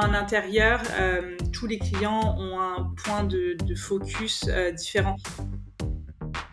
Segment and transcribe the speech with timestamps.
[0.00, 5.16] dans un intérieur, euh, tous les clients ont un point de, focus euh, différent.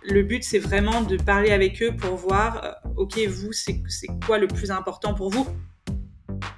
[0.04, 3.82] Le but, c'est vraiment de parler avec eux pour voir, OK, vous, c'est
[4.26, 5.48] quoi le plus important pour vous?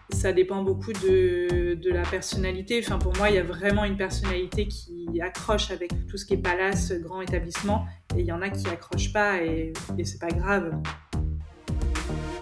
[0.09, 2.81] Ça dépend beaucoup de, la personnalité.
[2.81, 6.37] Pour moi, il y a vraiment une personnalité qui accroche avec tout ce qui est
[6.37, 10.29] palace, grand établissement, et il y en a qui accrochent pas, et, et c'est pas
[10.29, 10.73] grave.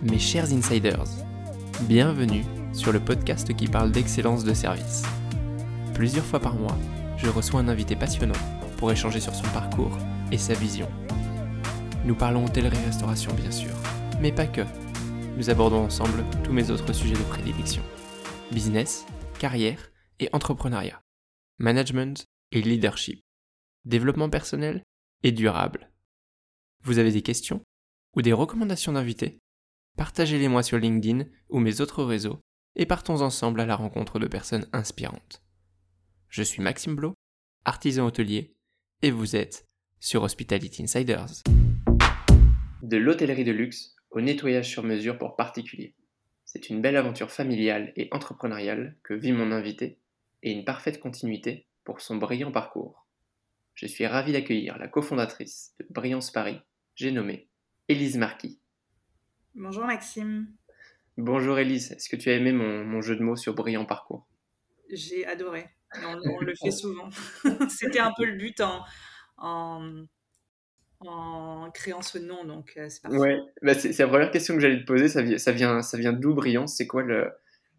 [0.02, 1.04] Mes chers insiders,
[1.82, 5.04] bienvenue sur le podcast qui parle d'excellence de service.
[5.94, 6.77] Plusieurs fois par mois,
[7.18, 8.34] je reçois un invité passionnant
[8.77, 9.98] pour échanger sur son parcours
[10.31, 10.90] et sa vision.
[12.04, 13.72] Nous parlons hôtellerie-restauration bien sûr,
[14.20, 14.62] mais pas que.
[15.38, 17.84] Nous abordons ensemble tous mes autres sujets de prédilection.
[18.52, 19.05] Business,
[19.40, 21.02] carrière et entrepreneuriat.
[21.59, 23.22] Management et leadership.
[23.86, 24.84] Développement personnel
[25.23, 25.92] et durable.
[26.84, 27.62] Vous avez des questions
[28.16, 29.39] ou des recommandations d'invités?
[29.95, 32.42] Partagez-les moi sur LinkedIn ou mes autres réseaux
[32.76, 35.44] et partons ensemble à la rencontre de personnes inspirantes.
[36.30, 37.14] Je suis Maxime Blo,
[37.66, 38.56] artisan hôtelier,
[39.02, 39.66] et vous êtes
[40.00, 41.44] sur Hospitality Insiders.
[42.82, 45.96] De l'hôtellerie de luxe au nettoyage sur mesure pour particuliers.
[46.46, 50.00] C'est une belle aventure familiale et entrepreneuriale que vit mon invité
[50.42, 53.08] et une parfaite continuité pour son brillant parcours.
[53.76, 56.60] Je suis ravi d'accueillir la cofondatrice de Brillance Paris,
[56.96, 57.50] j'ai nommé
[57.88, 58.60] Élise Marquis.
[59.56, 60.48] Bonjour Maxime.
[61.17, 64.25] Bonjour Elise, est-ce que tu as aimé mon, jeu de mots sur brillant parcours?
[64.92, 65.70] J'ai adoré,
[66.03, 67.09] on, le fait souvent.
[67.70, 68.83] C'était un peu le but en,
[69.38, 70.08] en,
[71.72, 73.17] créant ce nom, donc euh, c'est parfait.
[73.17, 76.33] Ouais, bah, c'est la première question que j'allais te poser, ça, vient, ça vient d'où
[76.33, 76.66] Brillant?
[76.66, 77.03] C'est quoi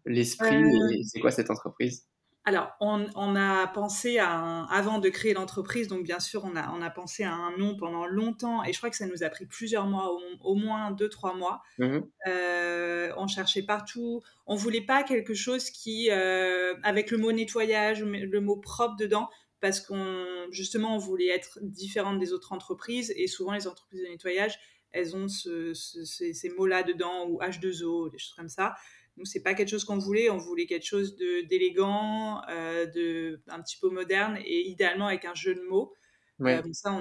[0.05, 0.93] l'esprit euh.
[0.93, 2.07] et c'est quoi cette entreprise?
[2.47, 6.71] Alors, on, a pensé à un, avant de créer l'entreprise, donc bien sûr, on a,
[6.77, 9.29] on a pensé à un nom pendant longtemps, et je crois que ça nous a
[9.29, 11.63] pris plusieurs mois, au, moins deux, trois mois.
[11.79, 14.21] Mmh euh, on cherchait partout.
[14.45, 19.27] On voulait pas quelque chose qui, euh, avec le mot nettoyage, le mot propre dedans,
[19.59, 24.07] parce qu'on, justement, on voulait être différente des autres entreprises, et souvent les entreprises de
[24.07, 24.59] nettoyage,
[24.91, 28.75] elles ont ces, ces mots-là dedans, ou H2O, des choses comme ça.
[29.17, 30.29] Nous, c'est pas quelque chose qu'on voulait.
[30.29, 35.25] On voulait quelque chose de d'élégant, euh, de un petit peu moderne et idéalement avec
[35.25, 35.93] un jeu de mots.
[36.41, 36.91] Euh, ça,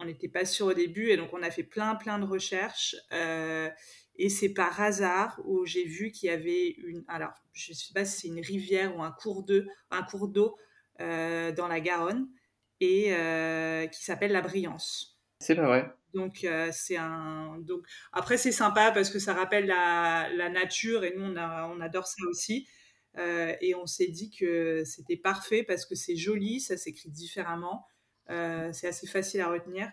[0.00, 2.96] on n'était pas sûr au début et donc on a fait plein plein de recherches.
[3.12, 3.70] Euh,
[4.16, 7.04] et c'est par hasard où j'ai vu qu'il y avait une.
[7.06, 10.56] Alors, je sais pas si c'est une rivière ou un cours d'eau, un cours d'eau
[10.98, 12.28] dans la Garonne
[12.80, 13.14] et
[13.92, 15.20] qui s'appelle la Brillance.
[15.38, 15.90] C'est pas vrai.
[16.14, 21.04] Donc euh, c'est un donc après c'est sympa parce que ça rappelle la, la nature
[21.04, 22.66] et nous on, a, on adore ça aussi.
[23.18, 27.84] Euh, et on s'est dit que c'était parfait parce que c'est joli, ça s'écrit différemment,
[28.30, 29.90] euh, c'est assez facile à retenir.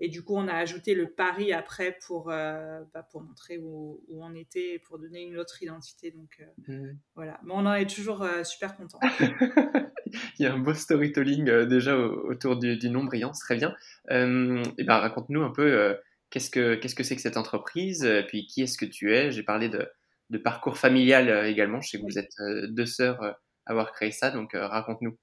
[0.00, 4.24] Et du coup on a ajouté le Paris après pour bah, pour montrer où, où,
[4.24, 6.12] on était pour donner une autre identité.
[6.12, 6.90] Donc mmh.
[7.16, 7.40] voilà.
[7.42, 9.00] Mais on en est toujours super content.
[10.38, 13.74] il y a un beau storytelling euh, déjà autour du, du, nom brillant, très bien.
[14.10, 15.94] Euh, et ben, raconte-nous un peu euh,
[16.30, 19.30] qu'est-ce que qu'est-ce que c'est que cette entreprise, puis qui est-ce que tu es?
[19.30, 19.88] J'ai parlé de,
[20.30, 21.80] de, parcours familial également.
[21.80, 22.34] Je sais que vous êtes
[22.72, 25.16] deux sœurs à avoir créé ça, donc raconte-nous.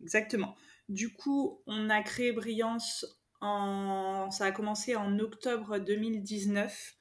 [0.00, 0.56] Exactement.
[0.88, 3.04] Du coup, on a créé Brillance
[3.40, 4.30] en...
[4.30, 6.94] Ça a commencé en octobre 2019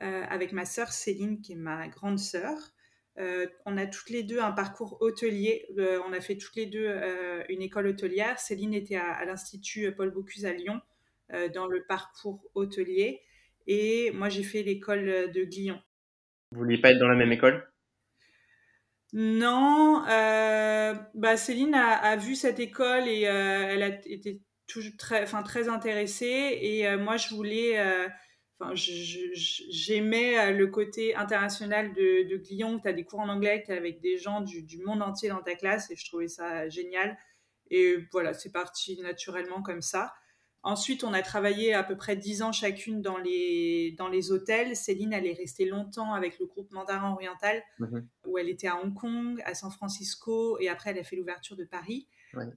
[0.00, 2.73] avec ma sœur Céline, qui est ma grande sœur.
[3.18, 5.66] Euh, on a toutes les deux un parcours hôtelier.
[5.78, 8.38] Euh, on a fait toutes les deux euh, une école hôtelière.
[8.38, 10.80] Céline était à, l'Institut Paul Bocuse à Lyon
[11.54, 13.22] dans le parcours hôtelier.
[13.66, 15.80] Et moi, j'ai fait l'école de Glion.
[16.52, 17.66] Vous vouliez pas être dans la même école?
[19.14, 20.04] Non.
[20.06, 26.58] Bah, Céline a, vu cette école et elle a été toujours très, très intéressée.
[26.60, 27.78] Et moi, je voulais
[28.74, 33.72] j'aimais euh, le côté international de, de Glion, tu as des cours en anglais, tu
[33.72, 37.16] avec des gens du, monde entier dans ta classe et je trouvais ça génial.
[37.70, 40.12] Et voilà, c'est parti naturellement comme ça.
[40.62, 44.76] Ensuite, on a travaillé à peu près dix ans chacune dans les, dans les hôtels.
[44.76, 48.08] Céline, elle est restée longtemps avec le groupe Mandarin Oriental, mhm.
[48.26, 51.56] où elle était à Hong Kong, à San Francisco, et après, elle a fait l'ouverture
[51.56, 52.08] de Paris.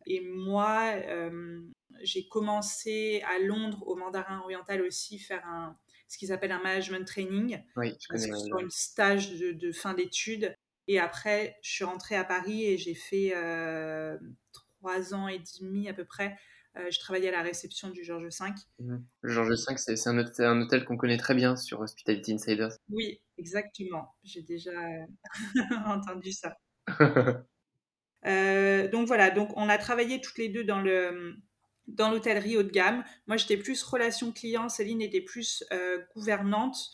[0.06, 1.62] Et moi, euh,
[2.02, 5.78] j'ai commencé à Londres, au Mandarin Oriental aussi, faire un,
[6.08, 7.62] ce qu'ils appellent un management training.
[7.76, 8.24] Oui, je connais.
[8.24, 10.56] C'est un stage de, fin d'études.
[10.88, 14.18] Et après, je suis rentrée à Paris et j'ai fait euh,
[14.74, 16.38] trois ans et demi à peu près.
[16.78, 18.50] Euh, je travaillais à la réception du Georges V.
[18.80, 18.98] Mmh.
[19.22, 22.78] Le Georges V, c'est un, un, hôtel qu'on connaît très bien sur Hospitality Insiders.
[22.90, 24.16] Oui, exactement.
[24.24, 24.72] J'ai déjà
[25.86, 26.58] entendu ça.
[28.26, 31.36] Euh, donc voilà, donc on a travaillé toutes les deux dans le
[31.88, 33.04] dans l'hôtellerie haut de gamme.
[33.28, 36.92] Moi, j'étais plus relation client, Céline était plus euh, gouvernante,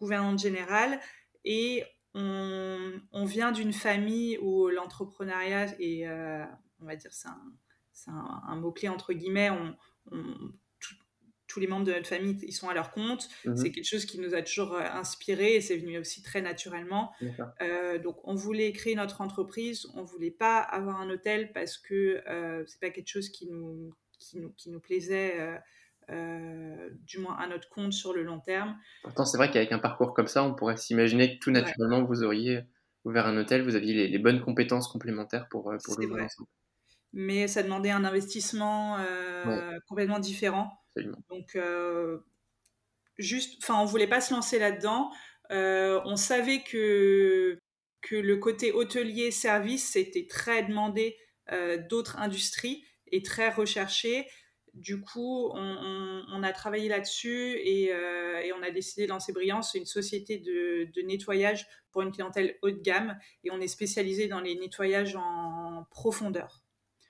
[0.00, 1.00] gouvernante générale.
[1.44, 1.84] Et
[2.14, 6.08] on, vient d'une famille où l'entrepreneuriat est,
[6.80, 7.28] on va dire, c'est
[8.08, 9.50] un, mot-clé entre guillemets.
[11.46, 13.28] tous les membres de notre famille, ils sont à leur compte.
[13.44, 17.12] Mmh c'est quelque chose qui nous a toujours inspiré et c'est venu aussi très naturellement.
[18.02, 19.86] donc, on voulait créer notre entreprise.
[19.94, 22.22] On voulait pas avoir un hôtel parce que
[22.66, 23.92] c'est pas quelque chose qui nous,
[24.28, 25.60] qui nous, qui nous plaisait
[26.08, 28.78] euh, du moins à notre compte sur le long terme.
[29.02, 32.22] Pourtant, c'est vrai qu'avec un parcours comme ça, on pourrait s'imaginer que tout naturellement, vous
[32.22, 32.60] auriez
[33.04, 36.48] ouvert un hôtel, vous aviez les, bonnes compétences complémentaires pour, euh, pour l'ouvrir ensemble.
[37.12, 40.70] Mais ça demandait un investissement euh, complètement différent.
[41.28, 41.58] Donc,
[43.18, 45.10] juste, enfin, on voulait pas se lancer là-dedans.
[45.50, 47.58] on savait que,
[48.02, 51.16] que le côté hôtelier-service, c'était très demandé
[51.88, 54.26] d'autres industries et très recherché.
[54.76, 59.86] Du coup, on, a travaillé là-dessus euh, et, on a décidé de lancer Brillance, une
[59.86, 64.54] société de, nettoyage pour une clientèle haut de gamme et on est spécialisé dans les
[64.54, 66.62] nettoyages en profondeur.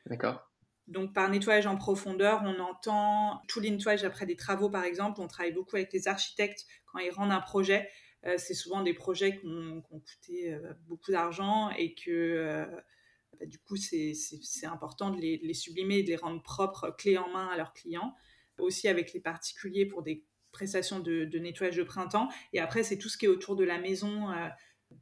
[0.06, 0.48] D'accord.
[0.86, 5.20] Donc par nettoyage en profondeur, on entend tous les nettoyages après des travaux par exemple.
[5.20, 7.90] On travaille beaucoup avec les architectes quand ils rendent un projet.
[8.26, 12.64] Euh, c'est souvent des projets qui ont, coûté euh, beaucoup d'argent et que
[13.38, 14.14] bah, du coup, c'est
[14.64, 18.14] important de les, sublimer et de les rendre propres, clés en main à leurs clients.
[18.58, 20.24] Aussi avec les particuliers pour des
[20.56, 22.28] prestations de, nettoyage de printemps.
[22.52, 24.48] Et après, c'est tout ce qui est autour de la maison, euh,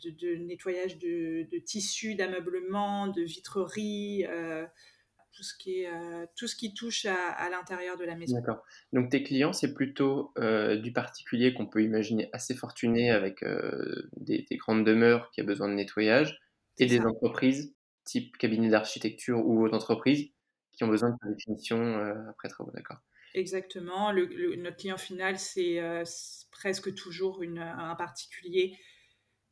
[0.03, 4.27] de, nettoyage de, tissus, d'ameublement, de vitrerie.
[4.29, 4.67] Euh,
[5.33, 8.37] tout ce qui est euh, tout ce qui touche à, l'intérieur de la maison.
[8.37, 8.63] D'accord.
[8.93, 13.45] Donc tes clients, c'est plutôt du particulier qu'on peut imaginer assez fortuné avec
[14.17, 16.41] des, grandes demeures qui a besoin de nettoyage
[16.79, 20.31] et des entreprises type cabinet d'architecture ou d'entreprise
[20.75, 22.99] qui ont besoin de définition euh, après travaux, d'accord.
[23.35, 24.13] Exactement.
[24.13, 26.05] Le, notre client final, c'est euh,
[26.51, 28.77] presque toujours une, un particulier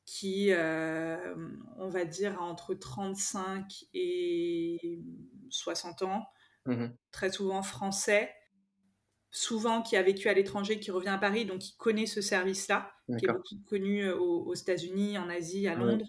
[0.04, 1.34] qui, euh,
[1.78, 5.00] on va dire, a entre 35 et
[5.50, 6.26] 60 ans,
[6.66, 8.32] mmh très souvent français,
[9.30, 12.92] souvent qui a vécu à l'étranger, qui revient à Paris, donc qui connaît ce service-là,
[13.18, 16.06] qui est beaucoup connu aux, États-Unis, en Asie, à Londres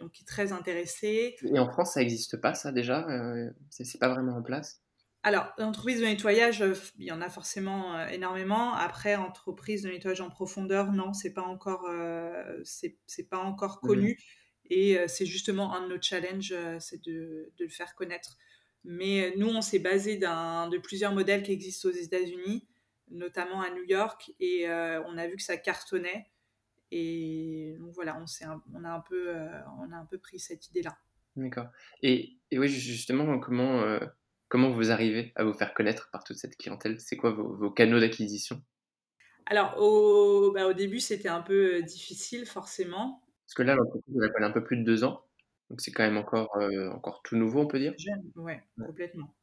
[0.00, 1.36] donc qui est très intéressé.
[1.42, 4.82] Et en France, ça n'existe pas, ça déjà euh, C'est pas vraiment en place?
[5.22, 8.74] Alors, l'entreprise de nettoyage, euh, il y en a forcément euh, énormément.
[8.74, 11.88] Après, entreprise de nettoyage en profondeur, non, c'est pas encore,
[12.64, 14.18] c'est pas encore mmh connu.
[14.72, 18.38] Et c'est justement un de nos challenges, c'est de, de, le faire connaître.
[18.84, 22.68] Mais nous, on s'est basé de plusieurs modèles qui existent aux États-Unis,
[23.10, 26.30] notamment à New York, et on a vu que ça cartonnait.
[26.90, 28.24] Et donc voilà, on,
[28.74, 29.48] on, a, un peu, euh,
[29.78, 30.98] on a un peu pris cette idée-là.
[31.36, 31.68] D'accord.
[32.02, 34.00] Et, et, oui, justement, comment, euh,
[34.48, 36.98] comment vous arrivez à vous faire connaître par toute cette clientèle?
[37.00, 38.60] C'est quoi vos, canaux d'acquisition?
[39.46, 43.22] Alors, au, bah, au début, c'était un peu euh, difficile, forcément.
[43.46, 45.24] Parce que là, l'entreprise, elle a un peu plus de deux ans.
[45.70, 46.50] Donc, c'est quand même encore,
[46.92, 47.94] encore tout nouveau, on peut dire?
[47.96, 49.36] Jeune, ouais, complètement.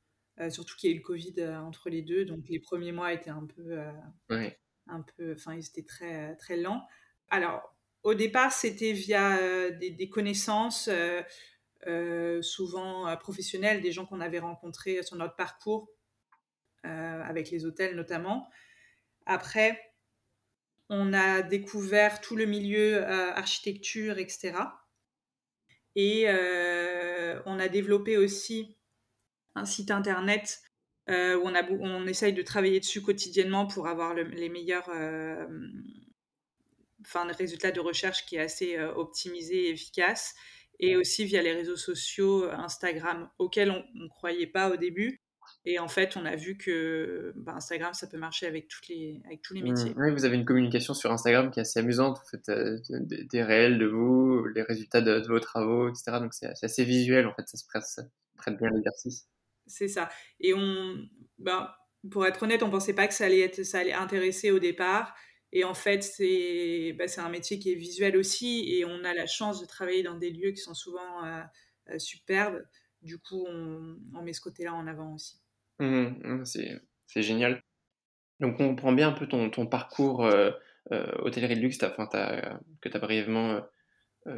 [0.50, 2.26] surtout qu'il y a eu le Covid entre les deux.
[2.26, 3.80] Donc, les premiers mois étaient un peu.
[4.90, 6.86] Un peu, enfin, ils étaient très, très lents.
[7.30, 11.22] Alors, au départ, c'était via euh, des, connaissances, euh,
[11.88, 15.90] euh, souvent professionnelles, des gens qu'on avait rencontrés sur notre parcours,
[16.84, 18.48] avec les hôtels notamment.
[19.26, 19.78] Après,
[20.88, 24.54] on a découvert tout le milieu architecture, etc.
[25.98, 26.28] Et
[27.46, 28.78] on a développé aussi
[29.56, 30.62] un site internet
[31.10, 34.90] où on, a, essaye de travailler dessus quotidiennement pour avoir les meilleurs
[37.08, 40.36] enfin, un résultat de recherche qui est assez euh, optimisé et efficace.
[40.80, 45.22] Et aussi via les réseaux sociaux, euh, Instagram, auxquels on ne croyait pas au début.
[45.66, 49.22] Et en fait, on a vu que bah, Instagram, ça peut marcher avec, toutes les,
[49.26, 49.70] avec tous les mmh.
[49.70, 49.94] métiers.
[49.98, 52.20] oui, vous avez une communication sur Instagram qui est assez amusante.
[52.20, 56.20] Vous faites euh, des, réels de vous, les résultats de, vos travaux, etc.
[56.20, 57.66] Donc c'est assez visuel, en fait, ça se
[58.38, 59.28] prête, bien l'exercice.
[59.66, 60.10] C'est ça.
[60.40, 60.96] Et on,
[61.40, 61.78] bah,
[62.10, 64.60] pour être honnête, on ne pensait pas que ça allait, être, ça allait intéresser au
[64.60, 65.16] départ.
[65.54, 66.02] Et en fait,
[66.98, 70.04] bah, c'est un métier qui est visuel aussi et on a la chance de travailler
[70.04, 71.42] dans des lieux qui sont souvent euh,
[71.90, 72.66] euh, superbes.
[73.02, 75.40] Du coup, on, met ce côté-là en avant aussi.
[75.80, 76.44] Mmh
[77.10, 77.64] c'est génial.
[78.42, 80.52] Donc, on prend bien un peu ton, ton parcours euh,
[81.20, 83.62] hôtellerie de luxe que tu as brièvement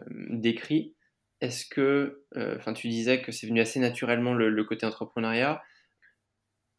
[0.08, 0.96] décrit.
[1.42, 5.64] Est-ce que, enfin, tu disais que c'est venu assez naturellement le, le côté entrepreneuriat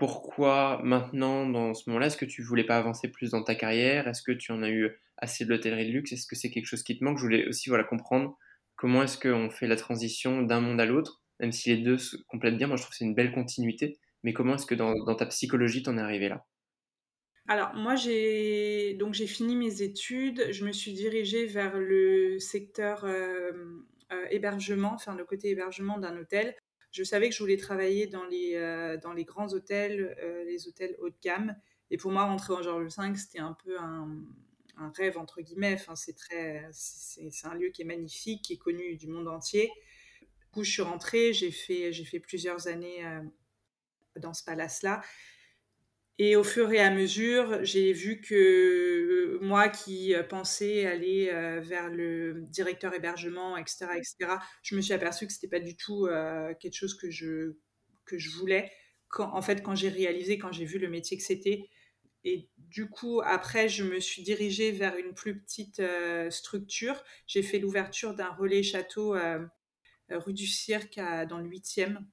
[0.01, 4.09] pourquoi maintenant, dans ce moment-là, est-ce que tu voulais pas avancer plus dans ta carrière?
[4.09, 4.89] Est-ce que tu en as eu
[5.19, 6.13] assez de l'hôtellerie de luxe?
[6.13, 7.19] Est-ce que c'est quelque chose qui te manque?
[7.19, 8.39] Je voulais aussi voilà, comprendre
[8.77, 12.17] comment est-ce qu'on fait la transition d'un monde à l'autre, même si les deux se
[12.29, 12.67] complètent bien.
[12.67, 13.99] Moi, je trouve que c'est une belle continuité.
[14.23, 16.47] Mais comment est-ce que dans, ta psychologie, tu en es arrivé là?
[17.49, 23.05] Alors moi j'ai fini mes études, je me suis dirigée vers le secteur
[24.31, 26.55] hébergement, enfin le côté hébergement d'un hôtel.
[26.91, 30.17] Je savais que je voulais travailler dans les, dans les grands hôtels,
[30.47, 31.57] les hôtels haut de gamme.
[31.91, 34.17] Et pour moi, rentrer en Georges V, c'était un peu un,
[34.97, 35.77] rêve, entre guillemets.
[35.95, 39.71] C'est, très, c'est, un lieu qui est magnifique, qui est connu du monde entier.
[40.21, 43.05] Du coup, je suis rentrée, j'ai fait, j'ai fait plusieurs années
[44.17, 45.03] dans ce palace-là.
[46.23, 51.31] Et au fur et à mesure, j'ai vu que euh, moi qui euh, pensais aller
[51.33, 55.65] euh, vers le directeur hébergement, etc., etc., je me suis aperçue que ce n'était pas
[55.65, 56.07] du tout
[56.61, 57.57] quelque chose que je,
[58.05, 58.71] que je voulais.
[59.17, 61.71] En fait, quand j'ai réalisé, quand j'ai vu le métier que c'était,
[62.23, 65.81] et du coup, après, je me suis dirigée vers une plus petite
[66.29, 67.03] structure.
[67.27, 69.17] J'ai fait l'ouverture d'un relais château
[70.11, 71.01] rue du Cirque
[71.31, 72.05] dans le 8e.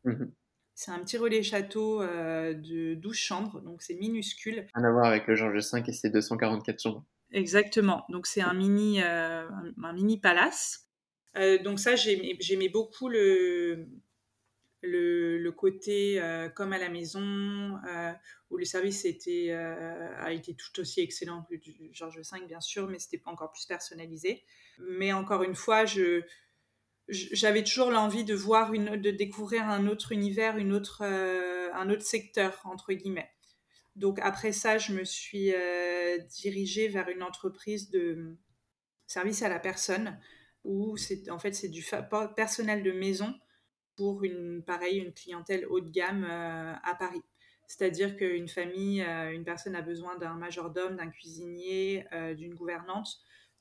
[0.79, 4.67] C'est un petit relais château euh, de 12 chambres, donc c'est minuscule.
[4.75, 7.03] Rien à voir avec le Georges V et ses 244 chambres.
[7.31, 9.49] Exactement, donc c'est un mini, euh,
[9.83, 10.87] un mini palace.
[11.35, 13.87] Euh, donc ça, j'aimais beaucoup le,
[14.83, 16.21] le, côté
[16.53, 17.79] comme à la maison,
[18.51, 22.87] où le service était, a été tout aussi excellent que du Georges V, bien sûr,
[22.87, 24.43] mais c'était pas encore plus personnalisé.
[24.77, 26.21] Mais encore une fois, je
[27.09, 31.89] j'avais toujours l'envie de voir une, de découvrir un autre univers, une autre, euh, un
[31.89, 33.29] autre secteur entre guillemets.
[33.95, 38.35] Donc après ça, je me suis euh, dirigée vers une entreprise de
[39.07, 40.19] service à la personne
[40.63, 41.85] où c'est en fait c'est du
[42.35, 43.33] personnel de maison
[43.95, 47.23] pour une pareil une clientèle haut de gamme euh, à Paris.
[47.67, 52.05] C'est-à-dire qu'une famille, une personne a besoin d'un majordome, d'un cuisinier,
[52.37, 53.09] d'une gouvernante.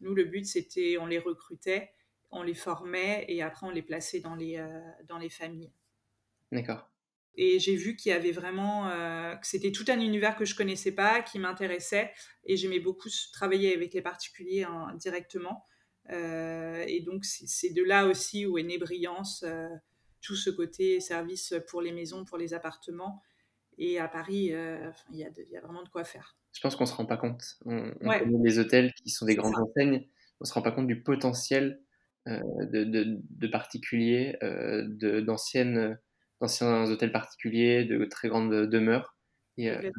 [0.00, 1.90] Nous, le but, c'était, on les recrutait
[2.30, 5.72] on les formait et après on les plaçait dans les, euh, dans les familles.
[6.52, 6.90] D'accord.
[7.38, 10.54] Et j'ai vu qu'il y avait vraiment, euh, que c'était tout un univers que je
[10.54, 12.12] connaissais pas, qui m'intéressait,
[12.44, 15.64] et j'aimais beaucoup travailler avec les particuliers hein, directement.
[16.10, 19.44] Euh, et donc c'est de là aussi où est née Brillance,
[20.22, 23.22] tout ce côté service pour les maisons, pour les appartements.
[23.76, 24.52] Et à Paris,
[25.10, 26.38] il y, y, a vraiment de quoi faire.
[26.54, 27.58] Je pense qu'on se rend pas compte.
[27.66, 30.08] On, on connaît les hôtels qui sont des grandes enseignes,
[30.40, 31.82] on se rend pas compte du potentiel
[32.28, 34.84] euh, de, particuliers, euh,
[35.20, 35.98] d'anciennes
[36.40, 39.16] d'anciens hôtels particuliers, de très grandes demeures.
[39.58, 39.90] Et euh,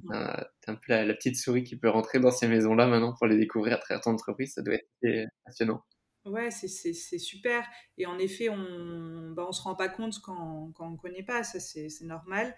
[0.67, 3.75] un peu la, petite souris qui peut rentrer dans ces maisons-là maintenant pour les découvrir
[3.75, 4.53] à travers ton entreprise.
[4.53, 5.83] Ça doit être passionnant.
[6.25, 7.65] Ouais, c'est super.
[7.97, 11.23] Et en effet, on bah, on se rend pas compte quand, quand on ne connaît
[11.23, 12.53] pas, ça c'est normal.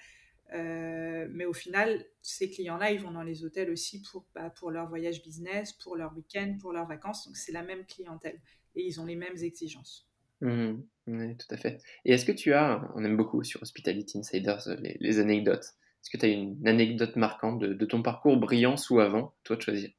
[0.51, 4.89] mais au final, ces clients-là, ils vont dans les hôtels aussi pour, bah, pour leur
[4.89, 7.27] voyage business, pour leur week-end, pour leurs vacances.
[7.27, 8.41] Donc c'est la même clientèle
[8.79, 10.09] et ils ont les mêmes exigences.
[10.41, 10.75] Mmh.
[11.07, 11.81] oui, tout à fait.
[12.05, 15.65] Et est-ce que tu as, on aime beaucoup sur Hospitality Insiders euh, les, anecdotes,
[16.01, 19.61] est-ce que tu as une anecdote marquante de, ton parcours brillant ou avant, toi de
[19.61, 19.89] choisir?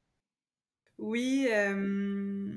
[0.97, 2.53] Oui, euh,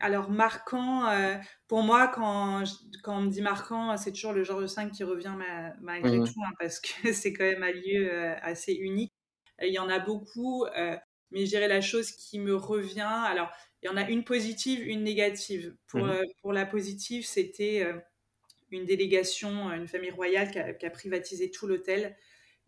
[0.00, 1.36] alors marquant, euh,
[1.68, 2.64] pour moi, quand,
[3.04, 5.36] quand on me dit marquant, c'est toujours le genre de 5 qui revient
[5.80, 6.24] malgré mmh.
[6.24, 8.10] tout, hein, parce que c'est quand même un lieu
[8.42, 9.12] assez unique.
[9.60, 10.66] Il y en a beaucoup,
[11.32, 13.50] mais je dirais la chose qui me revient, alors
[13.82, 15.74] il y en a une positive, une négative.
[15.88, 16.10] Pour, mhm.
[16.10, 17.98] euh, pour la positive, c'était euh,
[18.70, 22.16] une délégation, euh, une famille royale qui a, privatisé tout l'hôtel.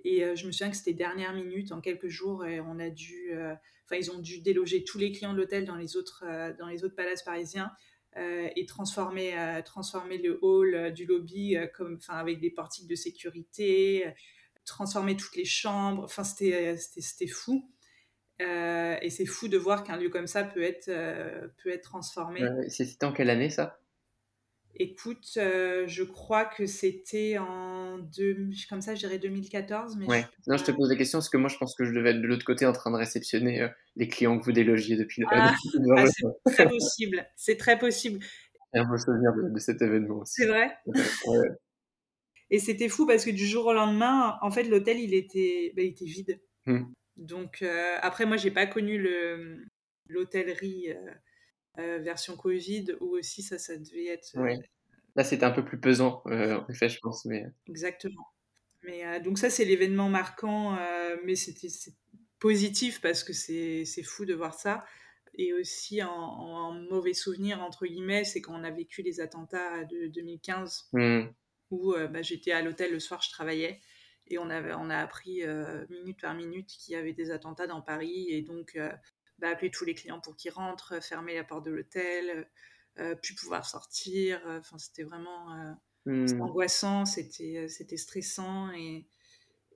[0.07, 3.33] Et je me souviens que c'était dernière minute, en quelques jours, et on a dû,
[3.87, 6.27] enfin, ils ont dû déloger tous les clients de l'hôtel dans les autres,
[6.59, 7.73] dans les autres palaces parisiens.
[8.15, 14.05] et transformer, transformer le hall du lobby comme, enfin, avec des portiques de sécurité,
[14.67, 16.05] transformer toutes les chambres.
[16.05, 17.67] Enfin, c'était, c'était, fou.
[18.43, 21.85] Euh, et c'est fou de voir qu'un lieu comme ça peut être, euh, peut être
[21.85, 22.41] transformé.
[22.69, 23.79] c'était en quelle année ça?
[24.77, 29.97] Écoute, euh, je crois que c'était en deux, comme ça, je dirais 2014.
[29.97, 30.25] Mais ouais.
[30.45, 32.11] je non, je te pose la question parce que moi, je pense que je devais
[32.11, 35.29] être de l'autre côté en train de réceptionner les clients que vous délogiez depuis le.
[35.31, 35.55] Ah,
[35.97, 37.27] ah c'est très possible.
[37.37, 38.19] C'est très possible.
[38.75, 40.43] Et un beau souvenir de, cet événement aussi.
[40.43, 40.77] C'est vrai.
[42.51, 45.83] Et c'était fou parce que du jour au lendemain, en fait, l'hôtel il était, bah,
[45.83, 46.41] il était vide.
[46.67, 46.83] Mmh.
[47.17, 49.65] Donc euh, après, moi, j'ai pas connu le
[50.09, 51.11] l'hôtellerie euh,
[51.79, 54.37] euh, version Covid où aussi ça, ça devait être.
[55.17, 57.25] Là, c'était un peu plus pesant, en effet, je pense.
[57.25, 57.47] Mais...
[57.69, 58.27] Exactement.
[58.83, 60.77] Mais donc ça, c'est l'événement marquant,
[61.25, 61.69] mais c'était
[62.41, 64.85] positif parce que c'est fou de voir ça.
[65.37, 70.09] Et aussi en, mauvais souvenir, entre guillemets, c'est quand on a vécu les attentats de
[70.09, 71.21] 2015, mmh.
[71.71, 73.81] où bah, j'étais à l'hôtel le soir, je travaillais.
[74.29, 77.67] Et on, avait, on a appris euh, minute par minute qu'il y avait des attentats
[77.67, 78.27] dans Paris.
[78.31, 78.91] Et donc, euh,
[79.39, 82.49] bah, appeler tous les clients pour qu'ils rentrent, fermer la porte de l'hôtel,
[82.99, 84.41] euh, puis pouvoir sortir.
[84.47, 85.77] Enfin, c'était vraiment
[86.07, 86.41] mmh.
[86.41, 88.73] angoissant, c'était, c'était stressant.
[88.73, 89.07] Et,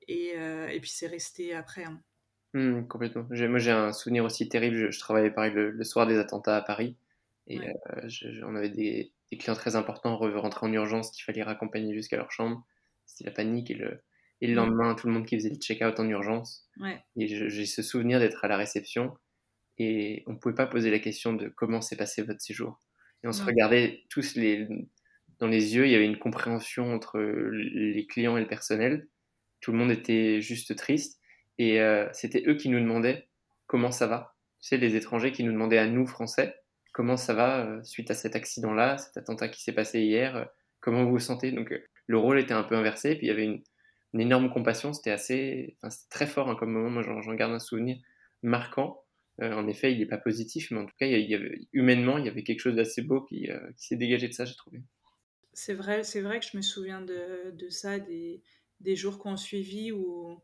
[0.08, 1.84] et, et puis, c'est resté après.
[1.84, 2.00] Hein.
[2.54, 3.26] Mmh, complètement.
[3.28, 4.90] Moi, j'ai un souvenir aussi terrible.
[4.90, 6.96] Je, travaillais pareil le, soir des attentats à Paris.
[7.48, 7.60] Et
[8.46, 12.66] on avait des, clients très importants rentrés en urgence qu'il fallait raccompagner jusqu'à leur chambre.
[13.04, 13.70] C'était la panique.
[13.70, 14.00] Et le,
[14.40, 16.68] et le lendemain, tout le monde qui faisait le check-out en urgence.
[17.16, 19.16] Et j'ai ce souvenir d'être à la réception.
[19.78, 22.80] Et on ne pouvait pas poser la question de comment s'est passé votre séjour.
[23.24, 24.68] Et on se regardait tous les,
[25.40, 25.86] dans les yeux.
[25.86, 29.08] Il y avait une compréhension entre les clients et le personnel.
[29.60, 31.20] Tout le monde était juste triste.
[31.58, 33.28] Et euh, c'était eux qui nous demandaient
[33.66, 34.36] comment ça va.
[34.60, 36.54] Tu sais, les étrangers qui nous demandaient à nous, Français,
[36.92, 40.44] comment ça va euh, suite à cet accident-là, cet attentat qui s'est passé hier, euh,
[40.80, 41.50] comment vous vous sentez?
[41.50, 41.74] Donc
[42.06, 43.16] le rôle était un peu inversé.
[43.16, 43.62] Puis il y avait une,
[44.14, 44.92] une énorme compassion.
[44.92, 46.90] C'était assez, enfin, c'était très fort hein, comme moment.
[46.90, 47.96] Moi, j'en garde un souvenir
[48.42, 49.04] marquant.
[49.40, 52.18] Euh, en effet, il n'est pas positif, mais en tout cas, il y avait, humainement,
[52.18, 54.56] il y avait quelque chose d'assez beau qui, euh, qui s'est dégagé de ça, j'ai
[54.56, 54.82] trouvé.
[55.52, 58.42] C'est vrai, c'est vrai que je me souviens de, de ça, des,
[58.80, 60.40] des jours qu'on suivi où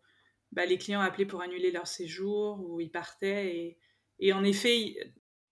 [0.53, 3.57] bah, les clients appelaient pour annuler leur séjour, où ils partaient.
[3.57, 3.79] Et,
[4.21, 4.95] et en effet,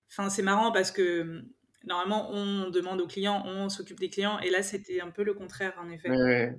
[0.08, 1.44] enfin, c'est marrant parce que
[1.84, 5.34] normalement, on demande aux clients, on s'occupe des clients, et là, c'était un peu le
[5.34, 6.10] contraire, en effet.
[6.10, 6.54] Ouais,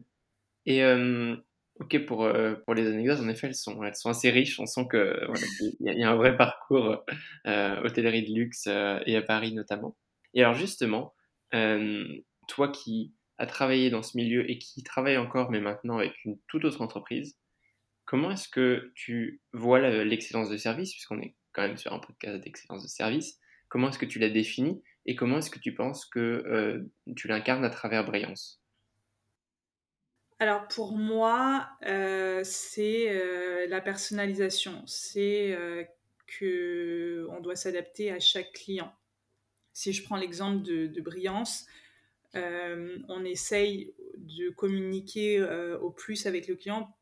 [0.66, 1.36] et euh,
[1.80, 4.60] ok, pour, euh, pour les anecdotes, en effet, elles sont, elles sont assez riches.
[4.60, 7.04] On sent qu'il voilà, y, y, a un vrai parcours
[7.48, 9.98] euh, hôtellerie de luxe et à Paris notamment.
[10.34, 11.14] Et alors justement,
[11.52, 16.38] toi qui as travaillé dans ce milieu et qui travaille encore, mais maintenant avec une
[16.48, 17.38] toute autre entreprise,
[18.06, 22.44] comment est-ce que tu vois l'excellence de service, puisqu'on est quand même sur un podcast
[22.44, 23.40] d'excellence de service,
[23.70, 27.66] comment est-ce que tu la définis et comment est-ce que tu penses que tu l'incarnes
[27.66, 28.63] à travers Brillance?
[30.40, 34.84] Alors pour moi, euh, c'est euh, la personnalisation.
[34.86, 35.84] C'est euh,
[36.28, 38.94] que on doit s'adapter à chaque client.
[39.74, 41.66] Si je prends l'exemple de, Brillance,
[42.36, 45.42] on essaye de communiquer
[45.82, 46.96] au plus avec le client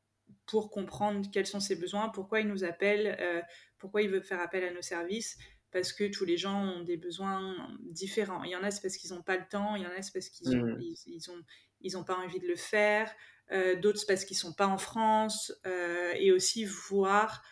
[0.45, 3.45] pour comprendre quels sont ses besoins, pourquoi il nous appelle,
[3.77, 5.37] pourquoi il veut faire appel à nos services,
[5.71, 8.43] parce que tous les gens ont des besoins différents.
[8.43, 10.01] Il y en a, c'est parce qu'ils n'ont pas le temps, il y en a,
[10.01, 10.81] c'est parce qu'ils ont, mmh.
[11.07, 11.43] ils, ont,
[11.83, 13.13] ils n'ont pas envie de le faire,
[13.51, 17.43] euh, d'autres parce qu'ils sont pas en France, euh, et aussi voir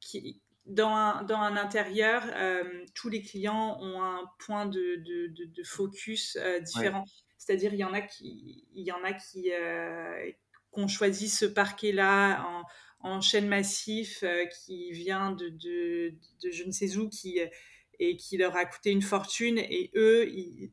[0.00, 5.28] qui, dans, un, dans un intérieur, euh, tous les clients ont un point de, de,
[5.28, 7.04] de, focus différent.
[7.38, 9.50] C'est-à-dire, il y en a qui, il y en a qui,
[10.70, 12.64] qu'on choisit ce parquet-là en,
[13.08, 14.24] en chaîne massif
[14.64, 17.40] qui vient de, je ne sais où, qui,
[17.98, 19.58] et qui leur a coûté une fortune.
[19.58, 20.28] Et eux,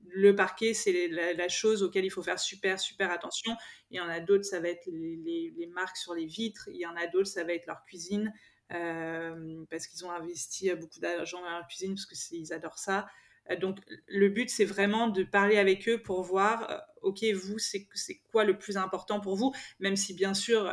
[0.07, 3.55] le parquet, c'est la, chose auquel il faut faire super, super attention.
[3.91, 6.69] Il y en a d'autres, ça va être les, marques sur les vitres.
[6.71, 8.33] Il y en a d'autres, ça va être leur cuisine.
[8.71, 13.07] Euh, parce qu'ils ont investi beaucoup d'argent dans leur cuisine, parce qu'ils adorent ça.
[13.49, 17.57] Euh, donc, le but, c'est vraiment de parler avec eux pour voir, euh, OK, vous,
[17.57, 17.87] c'est
[18.31, 19.53] quoi le plus important pour vous?
[19.79, 20.71] Même si, bien sûr,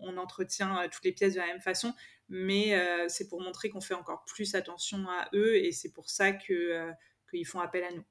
[0.00, 1.94] on entretient toutes les pièces de la même façon,
[2.28, 6.10] mais euh, c'est pour montrer qu'on fait encore plus attention à eux et c'est pour
[6.10, 6.92] ça euh,
[7.30, 8.04] qu'ils font appel à nous.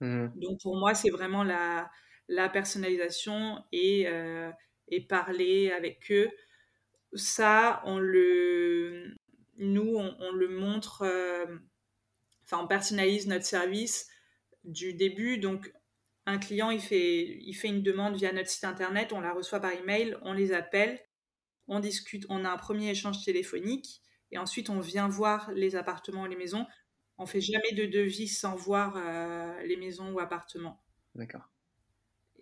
[0.00, 0.28] Mmh.
[0.36, 1.90] Donc pour moi, c'est vraiment la,
[2.28, 4.50] la personnalisation et, euh,
[4.88, 6.30] et, parler avec eux.
[7.12, 9.14] Ça, on le,
[9.58, 11.04] nous, on, le montre,
[12.44, 14.08] enfin, on personnalise notre service
[14.64, 15.38] du début.
[15.38, 15.72] Donc,
[16.24, 19.58] un client, il fait, il fait une demande via notre site internet, on la reçoit
[19.58, 21.00] par email, on les appelle
[21.70, 24.02] on discute, on a un premier échange téléphonique
[24.32, 26.66] et ensuite on vient voir les appartements et les maisons.
[27.16, 30.82] On fait jamais de devis sans voir euh, les maisons ou appartements.
[31.14, 31.48] D'accord.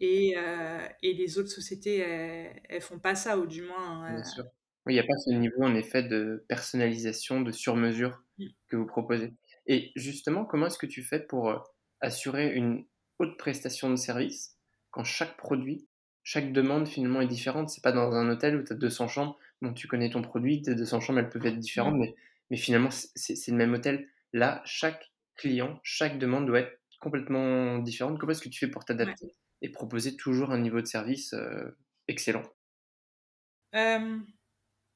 [0.01, 4.07] Et, euh, et, les autres sociétés, elles, elles, font pas ça, ou du moins.
[4.07, 4.45] Euh, Bien sûr.
[4.87, 8.47] Il n'y a pas ce niveau, en effet, de personnalisation, de sur-mesure mm.
[8.69, 9.35] que vous proposez.
[9.67, 11.53] Et justement, comment est-ce que tu fais pour
[12.01, 12.87] assurer une
[13.19, 14.57] haute prestation de service
[14.91, 15.88] quand chaque produit
[16.29, 17.71] chaque demande finalement est différente.
[17.71, 20.61] C'est pas dans un hôtel où tu as 200 chambres, bon, tu connais ton produit,
[20.61, 22.14] tes 200 chambres elles peuvent être différentes, mais,
[22.51, 24.07] mais finalement c'est le même hôtel.
[24.35, 28.19] Là, chaque client, chaque demande doit être complètement différente.
[28.19, 31.75] Comment est-ce que tu fais pour t'adapter et proposer toujours un niveau de service euh,
[32.09, 32.43] excellent?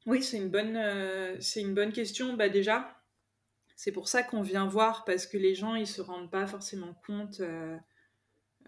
[0.04, 2.34] Oui, c'est une, bonne, euh, c'est une bonne question.
[2.34, 3.02] Bah, déjà,
[3.74, 6.92] c'est pour ça qu'on vient voir, parce que les gens, ils se rendent pas forcément
[7.06, 7.40] compte.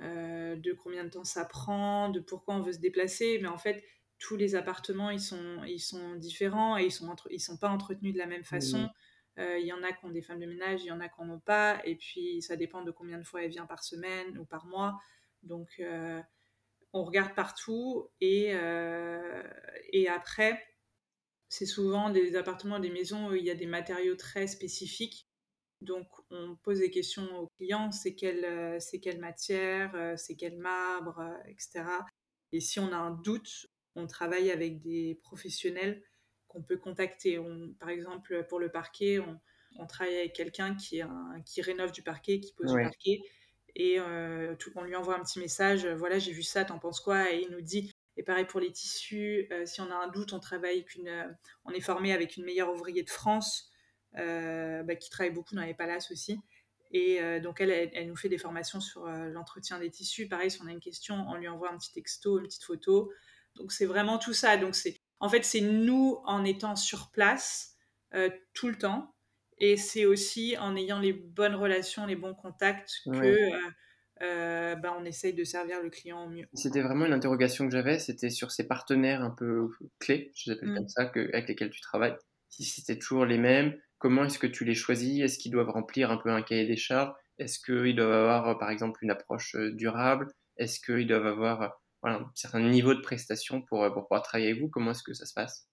[0.00, 3.38] Euh, de combien de temps ça prend, de pourquoi on veut se déplacer.
[3.40, 3.84] Mais en fait,
[4.18, 8.12] tous les appartements, ils sont, ils sont différents et ils sont, ils sont pas entretenus
[8.12, 8.88] de la même façon.
[9.38, 11.08] Euh, il y en a qui ont des femmes de ménage, il y en a
[11.08, 11.80] qui n'en ont pas.
[11.84, 14.98] Et puis, ça dépend de combien de fois elle vient par semaine ou par mois.
[15.42, 16.20] Donc, euh,
[16.92, 18.08] on regarde partout.
[18.20, 18.54] Et,
[19.92, 20.62] et après,
[21.48, 25.23] c'est souvent des appartements, des maisons où il y a des matériaux très spécifiques.
[25.84, 30.56] Donc, on pose des questions aux clients, c'est quelle, euh, quelle matière, euh, c'est quel
[30.56, 31.84] marbre, euh, etc.
[32.52, 36.02] Et si on a un doute, on travaille avec des professionnels
[36.48, 37.38] qu'on peut contacter.
[37.78, 41.02] par exemple, pour le parquet, on, travaille avec quelqu'un qui,
[41.44, 43.20] qui rénove du parquet, qui pose du parquet.
[43.74, 47.32] Et on lui envoie un petit message, voilà, j'ai vu ça, t'en penses quoi?
[47.32, 50.38] Et il nous dit, et pareil pour les tissus, si on a un doute, on
[50.38, 53.73] travaille avec une, on est formé avec une meilleure ouvrier de France
[54.14, 56.38] bah, qui travaille beaucoup dans les palaces aussi.
[56.92, 60.28] Et donc, elle, elle, nous fait des formations sur l'entretien des tissus.
[60.28, 63.12] Pareil, si on a une question, on lui envoie un petit texto, une petite photo.
[63.56, 64.56] Donc, c'est vraiment tout ça.
[64.56, 67.76] Donc, c'est, en fait, c'est nous en étant sur place
[68.52, 69.14] tout le temps.
[69.58, 73.50] Et c'est aussi en ayant les bonnes relations, les bons contacts que
[74.20, 76.46] bah, on essaye de servir le client au mieux.
[76.54, 77.98] C'était vraiment une interrogation que j'avais.
[77.98, 80.76] C'était sur ces partenaires un peu clés, je les appelle mmh.
[80.76, 82.16] comme ça, que, avec lesquels tu travailles.
[82.48, 85.22] Si c'était toujours les mêmes, Comment est-ce que tu les choisis?
[85.22, 87.14] Est-ce qu'ils doivent remplir un peu un cahier des charges?
[87.38, 90.28] Est-ce qu'ils doivent avoir, par exemple, une approche euh, durable?
[90.58, 91.68] Est-ce qu'ils doivent avoir euh,
[92.02, 94.68] un certain niveau de prestation pour, euh, pour pouvoir travailler avec vous?
[94.68, 95.70] Comment est-ce que ça se passe?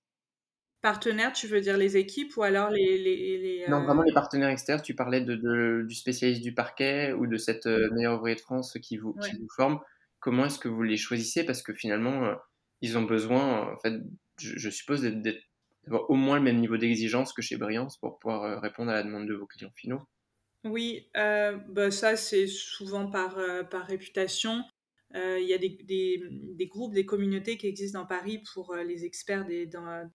[0.81, 2.97] Partenaires, tu veux dire les équipes ou alors les...
[2.97, 4.81] les, Non, vraiment les partenaires externes.
[4.81, 8.95] Tu parlais de, du spécialiste du parquet ou de cette meilleure ouvrier de France qui
[8.95, 9.81] vous, qui vous forme.
[10.21, 11.43] Comment est-ce que vous les choisissez?
[11.43, 12.33] Parce que finalement,
[12.79, 13.95] ils ont besoin, en fait,
[14.39, 15.43] je, je suppose, d'être
[15.83, 18.95] d'avoir au moins le même niveau d'exigence que chez Briance pour pouvoir euh, répondre à
[18.95, 20.01] la demande de vos clients finaux
[20.63, 24.63] Oui, euh, bah ça c'est souvent par, euh, par réputation.
[25.13, 29.03] Il y a des, des, des, groupes, des communautés qui existent dans Paris pour les
[29.03, 30.09] experts des, dans,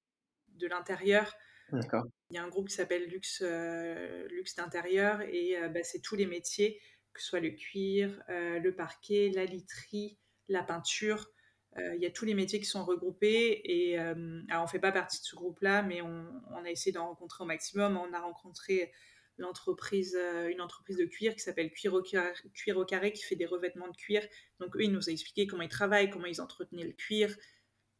[0.54, 1.34] de l'intérieur.
[1.70, 2.04] D'accord.
[2.30, 6.24] Il y a un groupe qui s'appelle Luxe, Luxe d'intérieur et bah, c'est tous les
[6.24, 6.80] métiers,
[7.12, 10.16] que ce soit le cuir, le parquet, la literie,
[10.48, 11.30] la peinture.
[11.78, 14.78] Euh, il y a tous les métiers qui sont regroupés et euh, alors on fait
[14.78, 17.96] pas partie de ce groupe-là, mais on, a essayé d'en rencontrer au maximum.
[17.96, 18.92] On a rencontré
[19.38, 23.36] l'entreprise, euh, une entreprise de cuir qui s'appelle cuir au, cuir au carré qui fait
[23.36, 24.22] des revêtements de cuir.
[24.60, 27.36] Donc eux, ils nous ont expliqué comment ils travaillent, comment ils entretenaient le cuir.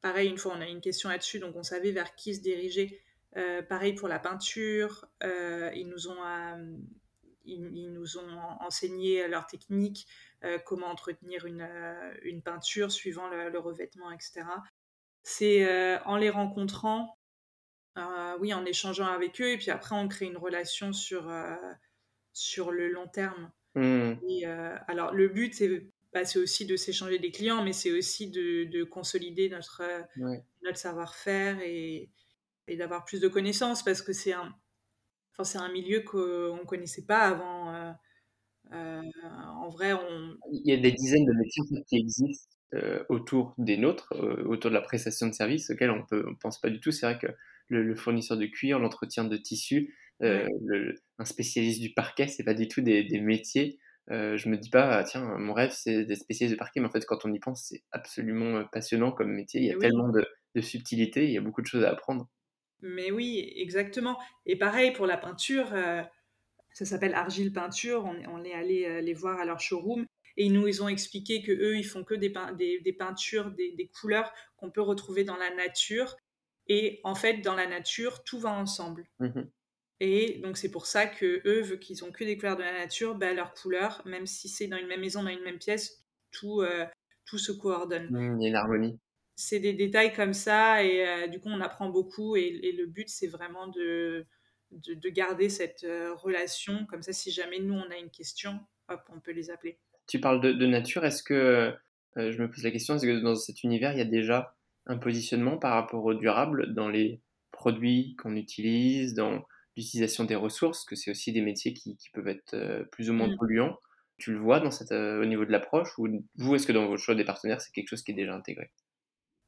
[0.01, 2.41] Pareil, une fois, on a eu une question là-dessus, donc on savait vers qui se
[2.41, 3.03] diriger.
[3.69, 6.23] pareil pour la peinture, ils nous ont
[7.46, 10.06] ils, nous ont enseigné leur technique,
[10.44, 14.42] euh, comment entretenir une, euh, une, peinture suivant le, revêtement, etc.
[15.22, 17.18] C'est euh, en les rencontrant,
[18.40, 21.32] oui, en échangeant avec eux, et puis après on crée une relation sur,
[22.35, 23.50] sur le long terme.
[23.74, 24.12] Mmh.
[24.28, 24.44] Et,
[24.87, 28.85] alors le but, c'est bah, aussi de s'échanger des clients, mais c'est aussi de, de,
[28.85, 29.82] consolider notre,
[30.62, 32.11] notre savoir-faire et,
[32.68, 34.54] et d'avoir plus de connaissances, parce que c'est un,
[35.38, 36.18] enfin, c'est un milieu qu'on
[36.57, 37.94] ne connaissait pas avant.
[38.72, 39.03] Euh,
[39.49, 40.37] en vrai, on...
[40.53, 44.70] Il y a des dizaines de métiers qui existent euh, autour des nôtres, euh, autour
[44.70, 46.90] de la prestation de services, auxquels on ne pense pas du tout.
[46.90, 47.29] C'est vrai que
[47.68, 52.81] le, fournisseur de cuir, l'entretien de tissu, un spécialiste du parquet, c'est pas du tout
[52.81, 53.79] des, métiers.
[54.09, 56.90] je me dis pas, ah, tiens, mon rêve, c'est d'être spécialiste de parquet, mais en
[56.90, 59.61] fait, quand on y pense, c'est absolument passionnant comme métier.
[59.61, 62.29] Il y a tellement de, de subtilité, il y a beaucoup de choses à apprendre.
[62.83, 64.19] Mais oui, exactement.
[64.45, 65.75] Et pareil pour la peinture,
[66.77, 68.05] ça s'appelle Argile Peinture.
[68.05, 70.05] On, est allé euh, les voir à leur showroom
[70.37, 72.31] et ils nous ont expliqué que eux, ils font que des,
[72.85, 76.17] des, peintures, des, couleurs qu'on peut retrouver dans la nature.
[76.67, 79.07] Et en fait, dans la nature, tout va ensemble.
[79.21, 79.43] Mmh
[79.99, 82.81] et donc c'est pour ça que eux, vu qu'ils ont que des couleurs de la
[82.81, 86.05] nature, bah, leurs couleurs, même si c'est dans une même maison, dans une même pièce,
[86.31, 86.85] tout, euh,
[87.25, 88.11] tout se coordonne.
[88.11, 88.99] Mmh, il y a une harmonie.
[89.37, 93.09] C'est des détails comme ça et euh, du coup on apprend beaucoup et le but
[93.09, 94.27] c'est vraiment de,
[94.70, 96.87] de, garder cette euh, relation.
[96.87, 99.79] Comme ça, si jamais nous, on a une question, hop, on peut les appeler.
[100.07, 101.05] Tu parles de, nature.
[101.05, 101.75] Est-ce que,
[102.16, 104.57] euh, je me pose la question, est-ce que dans cet univers, il y a déjà
[104.87, 107.20] un positionnement par rapport au durable dans les
[107.51, 109.44] produits qu'on utilise, dans
[109.77, 113.37] l'utilisation des ressources, que c'est aussi des métiers qui, peuvent être plus ou moins mmh.
[113.37, 113.79] polluants.
[114.16, 116.96] Tu le vois dans cette, au niveau de l'approche ou vous, est-ce que dans vos
[116.96, 118.70] choix des partenaires, c'est quelque chose qui est déjà intégré?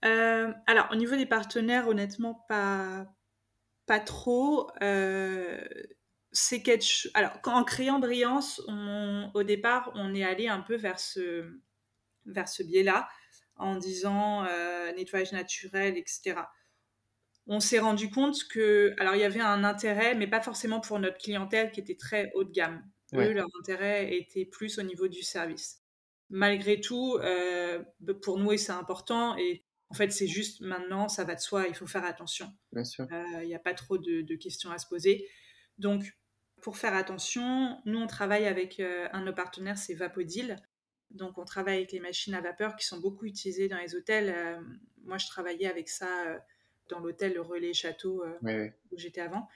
[0.03, 3.07] Alors, au niveau des partenaires, honnêtement, pas,
[3.87, 4.71] pas trop.
[4.83, 5.61] Euh,
[6.31, 6.63] c'est
[7.15, 8.63] Alors, en créant Brillance,
[9.35, 11.59] au départ, on est allé un peu vers ce,
[12.27, 13.09] vers ce biais-là,
[13.57, 16.37] en disant euh, nettoyage naturel, etc.
[17.47, 20.99] On s'est rendu compte que, alors il y avait un intérêt, mais pas forcément pour
[20.99, 22.85] notre clientèle qui était très haut de gamme.
[23.15, 25.83] Eux, leur intérêt était plus au niveau du service.
[26.29, 27.83] Malgré tout, euh,
[28.23, 31.75] pour nous, c'est important, et en fait, c'est juste maintenant, ça va de soi, il
[31.75, 32.53] faut faire attention.
[32.73, 33.07] Bien sûr.
[33.41, 35.27] Il n'y a pas trop de, questions à se poser.
[35.79, 36.15] Donc,
[36.61, 40.57] pour faire attention, nous, on travaille avec euh, un de nos partenaires, c'est Vapodil.
[41.11, 44.29] Donc, on travaille avec les machines à vapeur qui sont beaucoup utilisées dans les hôtels.
[44.29, 44.61] Euh,
[45.05, 46.39] moi, je travaillais avec ça euh,
[46.91, 49.49] dans l'hôtel Relais Château où j'étais avant.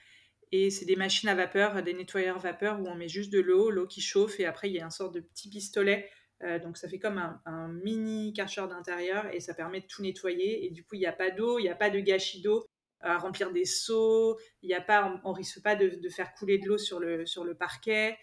[0.51, 3.71] Et c'est des machines à vapeur, des nettoyeurs vapeur où on met juste de l'eau,
[3.71, 6.11] l'eau qui chauffe, et après, il y a un sort de petit pistolet
[6.42, 10.66] euh, donc ça fait comme un, mini karcher d'intérieur et ça permet de tout nettoyer.
[10.66, 12.66] Et du coup, il n'y a pas d'eau, il n'y a pas de gâchis d'eau.
[13.00, 14.38] à remplir des seaux.
[14.62, 17.00] Il y a pas, on, ne risque pas de, de, faire couler de l'eau sur
[17.00, 18.16] le, sur le parquet.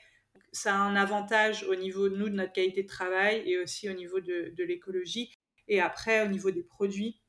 [0.52, 3.90] Ça a un avantage au niveau de nous, de notre qualité de travail et aussi
[3.90, 5.34] au niveau de, de l'écologie.
[5.68, 7.22] Et après, au niveau des produits,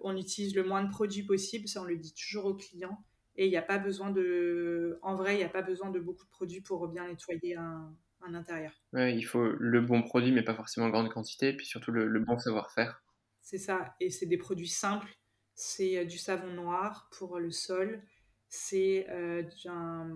[0.00, 3.04] on utilise le moins de produits possible, ça on le dit toujours aux clients.
[3.36, 6.00] Et il n'y a pas besoin de, en vrai, il n'y a pas besoin de
[6.00, 7.94] beaucoup de produits pour bien nettoyer un,
[8.26, 8.72] un intérieur.
[8.92, 11.92] Ouais, il faut le bon produit, mais pas forcément en grande quantité, et puis surtout
[11.92, 13.02] le, le bon savoir-faire.
[13.42, 15.08] C'est ça, et c'est des produits simples.
[15.54, 18.02] C'est euh, du savon noir pour le sol,
[18.48, 20.10] c'est euh, un,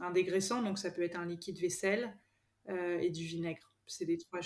[0.00, 2.12] un, dégraissant, donc ça peut être un liquide vaisselle
[2.68, 3.72] euh, et du vinaigre.
[3.86, 4.40] C'est les trois,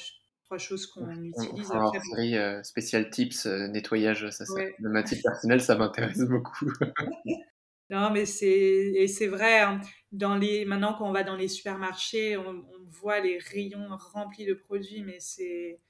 [0.44, 1.70] trois choses qu'on utilise.
[1.70, 4.74] On après, série euh, spécial tips nettoyage, ça, ça ouais.
[4.78, 6.70] de ma personnel, ça m'intéresse beaucoup.
[7.90, 9.60] non, mais c'est et c'est vrai.
[9.60, 9.80] Hein,
[10.12, 14.46] dans les maintenant quand on va dans les supermarchés, on, on voit les rayons remplis
[14.46, 15.80] de produits, mais c'est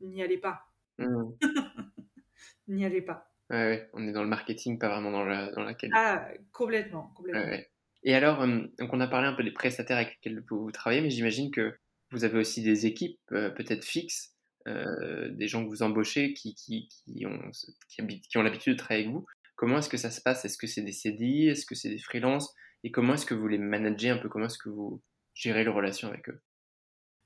[0.00, 0.62] n'y allez pas.
[0.98, 1.32] Mmh.
[2.68, 3.30] n'y allez pas.
[3.50, 5.98] Ouais, ouais, on est dans le marketing, pas vraiment dans la, dans la qualité.
[6.00, 7.42] Ah, complètement, complètement.
[7.42, 7.70] Ouais,
[8.02, 11.10] Et alors, donc on a parlé un peu des prestataires avec lesquels vous travaillez, mais
[11.10, 11.74] j'imagine que
[12.10, 14.34] vous avez aussi des équipes euh, peut-être fixes,
[14.66, 17.50] euh, des gens que vous embauchez qui, qui, qui ont,
[17.88, 19.26] qui, qui ont l'habitude de travailler avec vous.
[19.56, 20.44] Comment est-ce que ça se passe?
[20.44, 22.54] Est-ce que c'est des CDI Est-ce que c'est des freelances?
[22.82, 24.28] Et comment est-ce que vous les managez un peu?
[24.28, 25.02] Comment est-ce que vous
[25.34, 26.40] gérez les relations avec eux?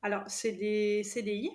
[0.03, 1.51] Alors, c'est des CDI.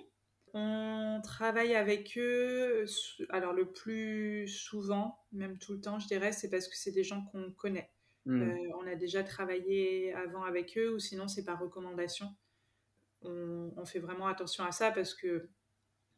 [0.52, 2.84] On travaille avec eux,
[3.30, 7.02] alors le plus souvent, même tout le temps, je dirais, c'est parce que c'est des
[7.02, 7.90] gens qu'on connaît.
[8.26, 8.42] Mmh.
[8.42, 12.34] Euh, on a déjà travaillé avant avec eux ou sinon c'est par recommandation
[13.24, 15.48] on, on, fait vraiment attention à ça parce que,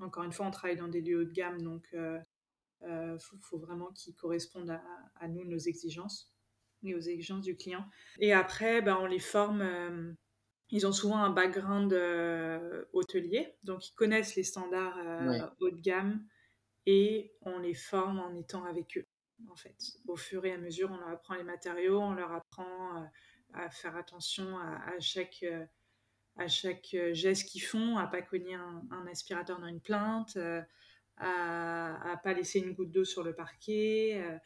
[0.00, 2.18] encore une fois, on travaille dans des lieux haut de gamme, donc euh,
[2.82, 4.82] euh, faut, faut, vraiment qu'ils correspondent à,
[5.20, 6.32] à, nous, nos exigences
[6.82, 7.84] et aux exigences du client.
[8.18, 9.62] Et après, ben, on les forme.
[9.62, 10.12] Euh,
[10.70, 15.40] ils ont souvent un background euh, hôtelier, donc ils connaissent les standards euh, ouais.
[15.60, 16.26] haut de gamme
[16.86, 19.06] et on les forme en étant avec eux.
[19.48, 19.76] En fait,
[20.08, 23.04] au fur et à mesure, on leur apprend les matériaux, on leur apprend euh,
[23.54, 25.44] à faire attention à, à chaque
[26.38, 30.36] à chaque geste qu'ils font, à pas cogner un, un, aspirateur dans une plainte,
[31.18, 34.38] à, à pas laisser une goutte d'eau sur le parquet, euh,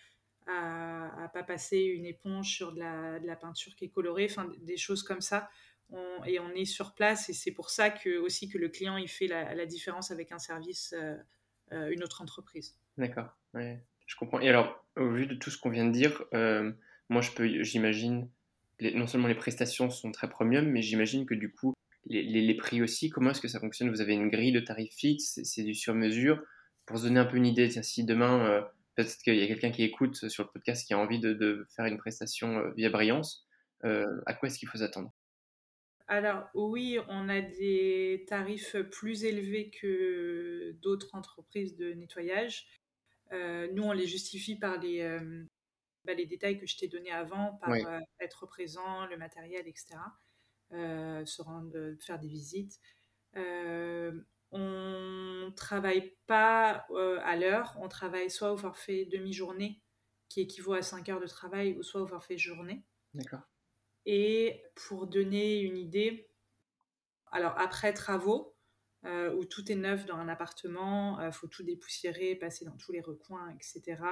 [0.47, 4.77] à, à pas passer une éponge sur de la, peinture qui est colorée, enfin des
[4.77, 5.49] choses comme ça.
[6.27, 9.09] Et on est sur place et c'est pour ça que aussi que le client il
[9.09, 10.95] fait la, différence avec un service,
[11.73, 12.79] euh, une autre entreprise.
[12.97, 14.41] D'accord, je comprends.
[14.41, 16.73] Et alors, au vu de tout ce qu'on vient de dire, euh,
[17.09, 18.29] moi je peux, j'imagine,
[18.81, 21.75] non seulement les prestations sont très premium, mais j'imagine que du coup,
[22.07, 23.91] les, les, les prix aussi, comment est-ce que ça fonctionne?
[23.91, 26.43] Vous avez une grille de tarifs fixe, c'est du sur-mesure?
[26.91, 28.63] Pour se donner un peu une idée, tiens, si demain, euh,
[28.97, 31.65] peut-être qu'il y a quelqu'un qui écoute sur le podcast qui a envie de, de
[31.77, 33.47] faire une prestation euh, via Brillance,
[33.85, 35.13] euh, à quoi est-ce qu'il faut s'attendre?
[36.09, 42.67] Alors oui, on a des tarifs plus élevés que d'autres entreprises de nettoyage.
[43.31, 45.45] Euh, nous, on les justifie par les, euh,
[46.05, 49.95] bah, les détails que je t'ai donnés avant, par euh, être présent, le matériel, etc.
[50.73, 52.81] Se rendre, faire des visites.
[54.53, 59.81] On travaille pas euh, à l'heure, on travaille soit au forfait demi-journée,
[60.29, 62.85] qui équivaut à 5 heures de travail, ou soit au forfait journée.
[63.15, 63.43] D'accord.
[64.07, 66.31] Et pour donner une idée,
[67.31, 68.57] alors après travaux,
[69.07, 72.77] euh, où tout est neuf dans un appartement, il euh, faut tout dépoussiérer, passer dans
[72.77, 74.03] tous les recoins, etc.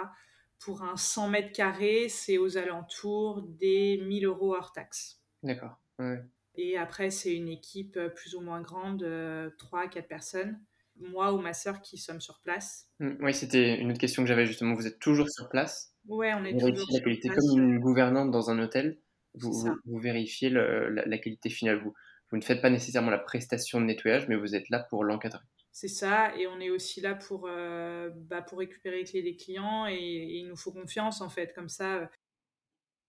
[0.59, 5.21] Pour un 100 mètres carrés, c'est aux alentours des 1000 euros hors taxes.
[5.43, 5.79] D'accord.
[5.99, 6.23] Ouais.
[6.59, 10.61] Et après, c'est une équipe euh, plus ou moins grande, euh, 3-4 personnes.
[10.97, 12.89] Moi ou ma sœur qui sommes sur place.
[12.99, 14.75] Mmh, oui, c'était une autre question que j'avais justement.
[14.75, 15.95] Vous êtes toujours sur place?
[16.09, 17.45] Oui, on est vous toujours sur la qualité place.
[17.49, 18.99] Comme une gouvernante dans un hôtel,
[19.35, 21.81] vous, vous, vous, vérifiez le, la, la, qualité finale.
[21.81, 21.95] Vous,
[22.33, 25.45] vous ne faites pas nécessairement la prestation de nettoyage, mais vous êtes là pour l'encadrer.
[25.71, 29.37] C'est ça, et on est aussi là pour, euh, bah, pour récupérer les clés des
[29.37, 31.53] clients, et, et, il nous faut confiance en fait.
[31.55, 32.11] Comme ça,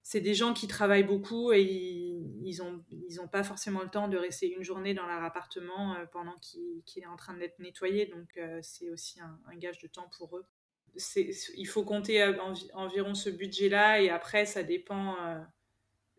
[0.02, 4.18] c'est des gens qui travaillent beaucoup et ils n'ont ils pas forcément le temps de
[4.18, 8.08] rester une journée dans leur appartement euh, pendant qu'il qu est en train d'être nettoyé.
[8.08, 10.46] Donc, euh, c'est aussi un, gage de temps pour eux.
[11.16, 15.40] il faut compter env environ ce budget-là et après, ça dépend, euh,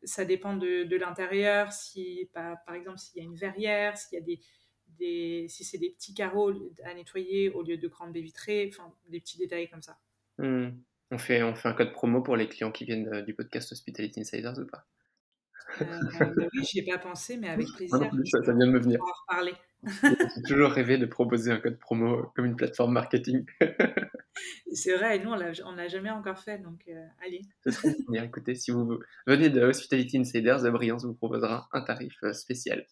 [0.04, 1.72] ça dépend de, l'intérieur.
[1.72, 5.90] Si, par, exemple, s'il y a une verrière, s'il y a des, si c'est des
[5.90, 6.52] petits carreaux
[6.84, 9.98] à nettoyer au lieu de grandes baies vitrées, enfin, des petits détails comme ça.
[10.38, 10.70] Mmh.
[11.10, 13.72] On fait, on fait un code promo pour les clients qui viennent de, du podcast
[13.72, 14.86] Hospitality Insiders ou pas
[15.80, 15.84] euh,
[16.18, 17.98] bah Oui, j'y ai pas pensé, mais avec plaisir.
[17.98, 19.00] ça, ça, vient de me venir.
[19.00, 19.54] En reparler.
[20.02, 23.44] J'ai toujours rêvé de proposer un code promo comme une plateforme marketing.
[24.72, 27.42] C'est vrai, et nous, on ne l'a jamais encore fait, donc euh, allez.
[27.64, 28.24] Ce serait bien.
[28.24, 32.86] Écoutez, si vous venez de Hospitality Insiders, Brillance vous proposera un tarif euh, spécial.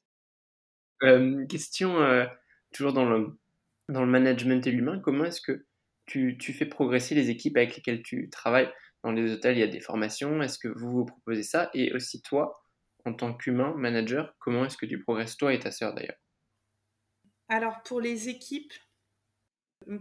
[1.02, 2.26] Euh, question, euh,
[2.72, 3.38] toujours dans le,
[3.88, 5.64] dans le management et l'humain, comment est-ce que
[6.09, 8.68] tu, tu, fais progresser les équipes avec lesquelles tu travailles.
[9.05, 10.42] dans les hôtels, il y a des formations.
[10.42, 11.71] Est-ce que vous vous proposez ça?
[11.75, 12.61] Et aussi toi,
[13.05, 16.18] en tant qu'humain, manager, comment est-ce que tu progresses, toi et ta sœur d'ailleurs?
[17.49, 18.73] Alors pour les équipes,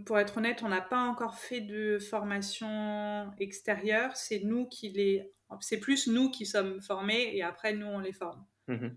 [0.06, 4.15] pour être honnête, on n'a pas encore fait de formation extérieure.
[4.15, 8.13] C'est nous qui les, c'est plus nous qui sommes formés et après nous on les
[8.13, 8.46] forme.
[8.67, 8.88] Mmh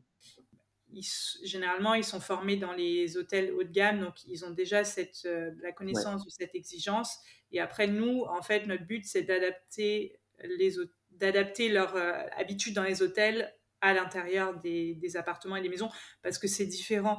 [1.45, 5.23] généralement, ils sont formés dans les hôtels haut de gamme, donc ils ont déjà cette,
[5.27, 7.19] euh, la connaissance de cette exigence.
[7.53, 10.75] Et après, nous, en fait, notre but, c'est d'adapter, les,
[11.11, 15.91] d'adapter leur euh, habitude dans les hôtels à l'intérieur des, des, appartements et des maisons,
[16.23, 17.19] parce que c'est différent.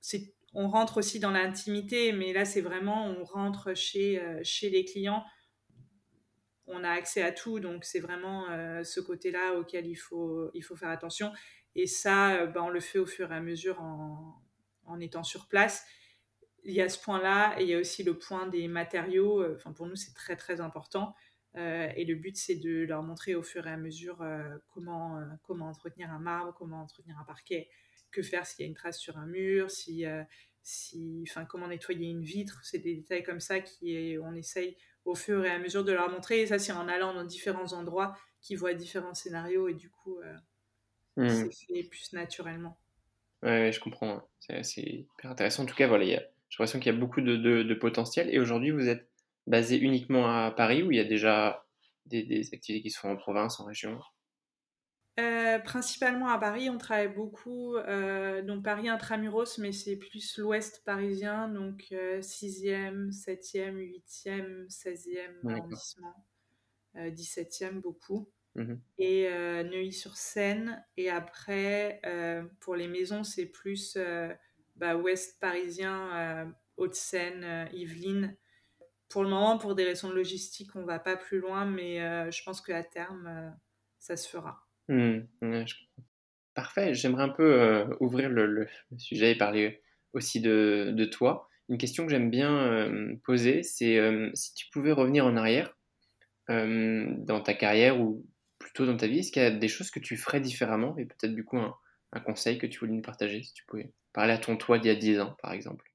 [0.00, 4.68] C'est, on rentre aussi dans l'intimité, mais là, c'est vraiment, on rentre chez, euh, chez
[4.68, 5.24] les clients.
[6.66, 8.46] On a accès à tout, donc c'est vraiment
[8.84, 11.32] ce côté-là auquel il faut, il faut faire attention.
[11.74, 14.38] Et ça, ben, on le fait au fur et à mesure en,
[15.00, 15.86] étant sur place
[16.64, 19.44] il y a ce point-là et il y a aussi le point des matériaux.
[19.54, 21.14] Enfin, pour nous, c'est très très important.
[21.56, 25.18] Euh, et le but, c'est de leur montrer au fur et à mesure euh, comment,
[25.18, 27.68] euh, comment entretenir un marbre, comment entretenir un parquet,
[28.10, 30.04] que faire s'il y a une trace sur un mur, si,
[30.62, 32.60] si, enfin, comment nettoyer une vitre.
[32.62, 36.42] C'est des détails comme ça qu'on essaye au fur et à mesure de leur montrer.
[36.42, 40.18] Et ça, c'est en allant dans différents endroits qui voient différents scénarios et du coup,
[41.16, 41.28] mmh.
[41.28, 42.78] c'est fait plus naturellement.
[43.42, 44.22] Ouais, je comprends.
[44.38, 45.64] C'est hyper intéressant.
[45.64, 46.20] En tout cas, voilà, j'ai
[46.50, 48.32] l'impression qu'il y a beaucoup de, de, potentiel.
[48.32, 49.08] Et aujourd'hui, vous êtes
[49.46, 51.66] basé uniquement à Paris ou il y a déjà
[52.06, 53.98] des, des activités qui se font en province, en région?
[55.20, 60.82] Euh, principalement à Paris, on travaille beaucoup, euh, donc Paris intramuros, mais c'est plus l'ouest
[60.86, 66.14] parisien, donc 6e, 7e, 8e, 16e arrondissement,
[66.96, 69.28] 17e euh, beaucoup, mmh et
[69.64, 70.84] Neuilly-sur-Seine.
[70.96, 72.00] Et après,
[72.60, 73.96] pour les maisons, c'est plus
[74.76, 76.44] bah, ouest parisien, euh,
[76.76, 78.36] Haute-Seine, euh, Yvelines.
[79.08, 82.30] Pour le moment, pour des raisons de logistique, on va pas plus loin, mais euh,
[82.30, 83.54] je pense qu'à terme,
[83.98, 84.66] ça se fera.
[84.88, 85.20] Mmh,
[86.54, 86.94] Parfait.
[86.94, 88.66] J'aimerais un peu ouvrir le,
[88.98, 89.82] sujet et parler
[90.14, 91.48] aussi de, de toi.
[91.68, 93.98] Une question que j'aime bien poser, c'est
[94.34, 95.76] si tu pouvais revenir en arrière
[96.48, 98.26] dans ta carrière ou
[98.72, 101.04] plutôt dans ta vie, est-ce qu'il y a des choses que tu ferais différemment et
[101.04, 104.38] peut-être du coup un, conseil que tu voulais nous partager si tu pouvais Parler à
[104.38, 105.90] ton toi d'il y a 10 ans, par exemple?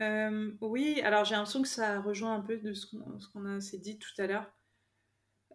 [0.00, 2.86] Euh, oui, alors j'ai l'impression que ça rejoint un peu de ce
[3.32, 4.50] qu'on s'est dit tout à l'heure.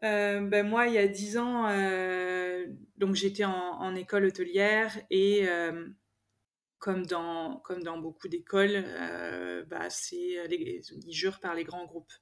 [0.04, 5.48] Euh, ben moi, il y a 10 ans, euh, donc j'étais en, école hôtelière et
[6.78, 8.84] comme, dans, comme dans beaucoup d'écoles,
[9.68, 12.14] bah, ils jurent par les grands groupes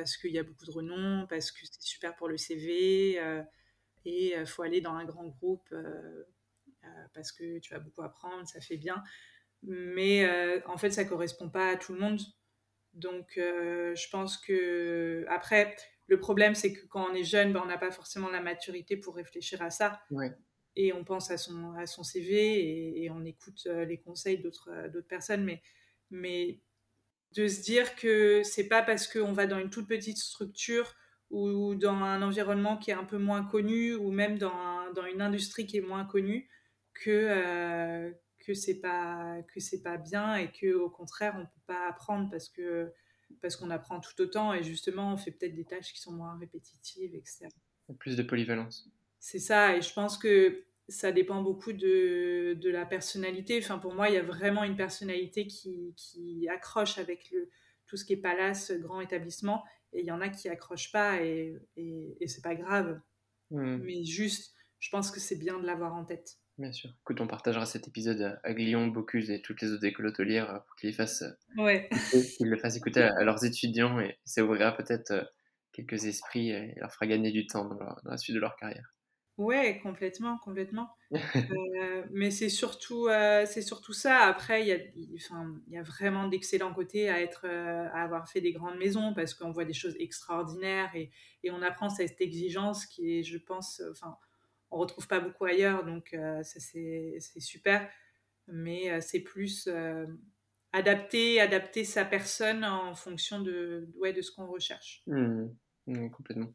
[0.00, 3.20] parce qu'il y a beaucoup de renom, parce que c'est super pour le CV
[4.04, 5.68] et il faut aller dans un grand groupe
[6.88, 9.02] euh, parce que tu vas beaucoup apprendre, ça fait bien.
[9.62, 12.20] Mais euh, en fait, ça correspond pas à tout le monde.
[12.94, 17.60] Donc, euh, je pense que après, le problème, c'est que quand on est jeune, ben,
[17.62, 20.00] on n'a pas forcément la maturité pour réfléchir à ça.
[20.76, 25.44] Et on pense à son, à son CV et, on écoute les conseils d'autres personnes.
[25.44, 25.60] Mais,
[26.10, 26.60] mais
[27.34, 30.94] de se dire que c'est pas parce qu'on va dans une toute petite structure
[31.30, 35.20] ou dans un environnement qui est un peu moins connu ou même dans, dans une
[35.20, 36.48] industrie qui est moins connue
[36.94, 41.66] que euh, que c'est pas que c'est pas bien et que au contraire on peut
[41.66, 42.90] pas apprendre parce que
[43.42, 46.38] parce qu'on apprend tout autant et justement on fait peut-être des tâches qui sont moins
[46.38, 47.48] répétitives etc.
[47.98, 48.90] Plus de polyvalence.
[49.18, 53.58] C'est ça et je pense que ça dépend beaucoup de, de, la personnalité.
[53.62, 57.50] Enfin, pour moi, il y a vraiment une personnalité qui, qui accroche avec le,
[57.86, 61.22] tout ce qui est palace, grand établissement, et il y en a qui accrochent pas,
[61.22, 63.00] et, et, et c'est pas grave.
[63.50, 63.76] Mmh.
[63.82, 66.38] Mais juste, je pense que c'est bien de l'avoir en tête.
[66.58, 66.90] Bien sûr.
[67.02, 70.74] Écoute, on partagera cet épisode à Glion, Bocuse et toutes les autres écoles hôtelières pour
[70.74, 71.24] qu'ils fassent,
[71.56, 71.88] ouais.
[72.36, 75.22] qu'ils le fassent écouter à, leurs étudiants et ça ouvrira peut-être euh,
[75.72, 78.92] quelques esprits et leur fera gagner du temps dans, la suite de leur carrière.
[79.38, 80.90] Ouais, complètement, complètement.
[81.80, 84.18] Euh, mais c'est surtout, euh, c'est surtout ça.
[84.18, 84.78] Après, il y a,
[85.14, 89.14] enfin, il y a vraiment d'excellents côtés à être, à avoir fait des grandes maisons
[89.14, 91.10] parce qu'on voit des choses extraordinaires et,
[91.44, 94.18] et on apprend cette exigence qui est, je pense, enfin
[94.70, 97.88] on retrouve pas beaucoup ailleurs, donc euh, ça c'est super.
[98.46, 100.06] Mais euh, c'est plus euh,
[100.72, 105.02] adapter, adapter sa personne en fonction de, ouais, de ce qu'on recherche.
[105.06, 105.46] Mmh.
[105.86, 106.52] Mmh, complètement.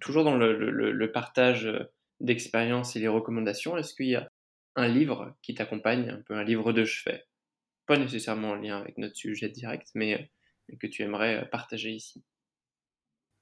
[0.00, 1.68] Toujours dans le, partage
[2.20, 4.30] d'expériences et les recommandations, est-ce qu'il y a
[4.76, 7.24] un livre qui t'accompagne, un peu un livre de chevet?
[7.86, 10.30] Pas nécessairement en lien avec notre sujet direct, mais
[10.78, 12.24] que tu aimerais partager ici.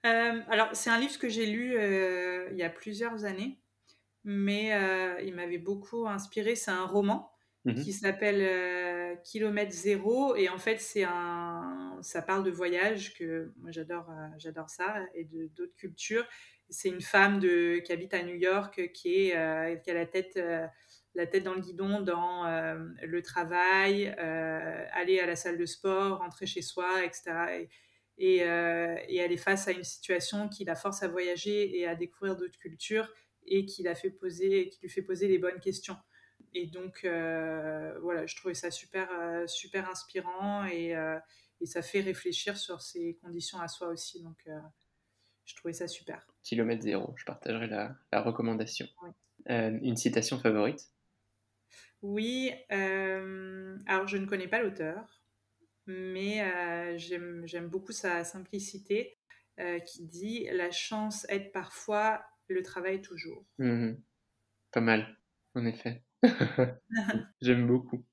[0.07, 3.59] Euh, alors, c'est un livre que j'ai lu euh, il y a plusieurs années,
[4.25, 6.55] mais euh, il m'avait beaucoup inspiré.
[6.55, 7.33] C'est un roman
[7.65, 8.41] mmh qui s'appelle
[9.25, 10.37] Kilomètre Zéro.
[10.37, 15.25] Et en fait, c'est un, ça parle de voyage, que moi j'adore, j'adore ça, et
[15.25, 16.27] de, d'autres cultures.
[16.71, 20.39] C'est une femme de, qui habite à New York, qui, est, qui a la tête
[21.15, 26.47] la tête dans le guidon dans le travail, aller à la salle de sport, rentrer
[26.47, 27.69] chez soi, etc.
[28.19, 31.95] Et, et, elle est face à une situation qui la force à voyager et à
[31.95, 33.09] découvrir d'autres cultures
[33.47, 35.97] et qui, la fait poser, qui lui fait poser les bonnes questions.
[36.55, 39.09] Et donc, voilà, je trouvais ça super,
[39.47, 40.95] super inspirant et,
[41.61, 44.23] et, ça fait réfléchir sur ses conditions à soi aussi.
[44.23, 44.49] Donc,
[45.45, 46.27] je trouvais ça super.
[46.43, 48.87] Kilomètre zéro, je partagerai la, la recommandation.
[49.49, 50.91] une citation favorite?
[52.03, 55.21] Oui, euh, alors je ne connais pas l'auteur,
[55.87, 59.19] mais euh, j'aime beaucoup sa simplicité
[59.59, 63.45] euh, qui dit La chance aide parfois, le travail toujours.
[63.59, 63.95] Mmh
[64.71, 65.17] pas mal,
[65.55, 66.03] en effet.
[67.41, 68.05] j'aime beaucoup.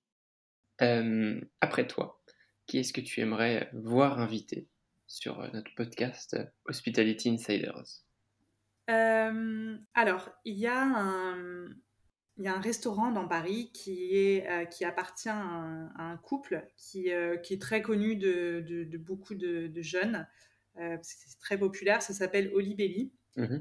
[0.80, 2.22] après toi,
[2.68, 4.68] qui est-ce que tu aimerais voir invité
[5.08, 8.04] sur notre podcast Hospitality Insiders?
[8.88, 11.70] Alors, il y a un
[12.38, 16.68] il y a un restaurant dans Paris qui, est, euh, qui appartient à un, couple
[16.76, 20.28] qui, euh, qui, est très connu de, de, beaucoup de, jeunes.
[20.78, 23.14] Euh, c'est très populaire, ça s'appelle Olibelli.
[23.38, 23.58] Mmh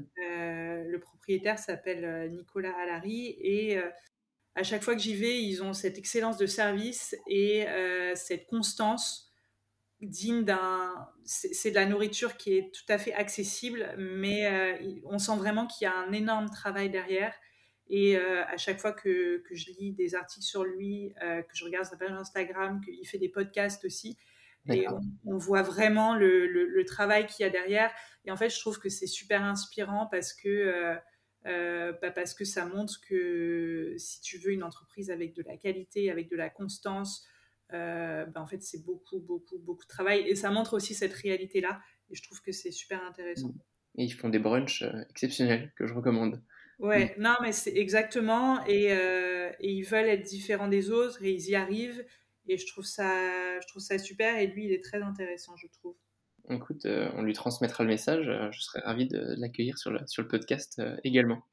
[0.87, 3.77] le propriétaire s'appelle Nicolas Allary et
[4.55, 7.65] à chaque fois que j'y vais, ils ont cette excellence de service et
[8.15, 9.31] cette constance
[10.01, 10.93] digne d'un.
[11.23, 15.85] C'est de la nourriture qui est tout à fait accessible, mais on sent vraiment qu'il
[15.85, 17.33] y a un énorme travail derrière
[17.87, 21.55] et euh, à chaque fois que, que, je lis des articles sur lui, euh, que
[21.55, 24.17] je regarde sa page Instagram, qu'il fait des podcasts aussi,
[24.67, 24.87] et
[25.25, 27.91] on, voit vraiment le, le, travail qu'il y a derrière.
[28.25, 30.97] Et en fait, je trouve que c'est super inspirant parce que,
[31.45, 35.57] euh, bah parce que ça montre que si tu veux une entreprise avec de la
[35.57, 37.27] qualité, avec de la constance,
[37.71, 40.27] bah en fait, c'est beaucoup, beaucoup, beaucoup de travail.
[40.27, 41.81] Et ça montre aussi cette réalité-là.
[42.09, 43.53] Et je trouve que c'est super intéressant.
[43.97, 46.41] Et ils font des brunchs exceptionnels que je recommande.
[46.79, 48.65] Ouais, non, mais c'est exactement.
[48.65, 52.05] Et, euh, et, ils veulent être différents des autres et ils y arrivent.
[52.47, 54.37] Et je trouve ça, je trouve ça super.
[54.37, 55.95] Et lui, il est très intéressant, je trouve.
[56.49, 58.27] Écoute, euh, on lui transmettra le message.
[58.27, 61.43] Euh, je serais ravi de l'accueillir sur le, sur le podcast également.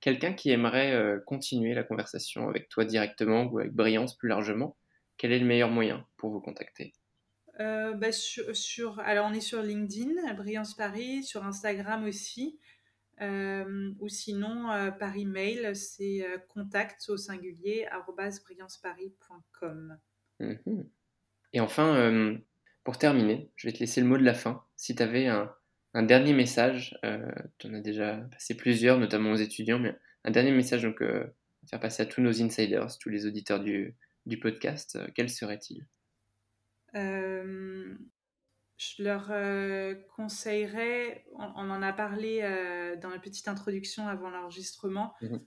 [0.00, 4.76] Quelqu'un qui aimerait continuer la conversation avec toi directement ou avec Brillance plus largement,
[5.16, 6.92] quel est le meilleur moyen pour vous contacter?
[7.58, 12.60] Bah, sur, sur, alors, on est sur LinkedIn, Brillance Paris, sur Instagram aussi.
[13.22, 17.86] Euh, ou sinon, euh, par email, c'est euh, contact au singulier
[18.44, 19.98] brillanceparis.com.
[20.40, 20.88] Mhm.
[21.52, 22.38] Et enfin,
[22.86, 24.64] pour terminer, je vais te laisser le mot de la fin.
[24.76, 25.52] Si tu avais un,
[26.02, 26.98] dernier message,
[27.58, 31.26] tu en as déjà passé plusieurs, notamment aux étudiants, mais un dernier message donc, à
[31.68, 35.84] faire passer à tous nos insiders, tous les auditeurs du, du podcast, quel serait-il?
[38.76, 45.14] Je leur euh, conseillerais, on, en a parlé euh, dans la petite introduction avant l'enregistrement,
[45.22, 45.40] mhm.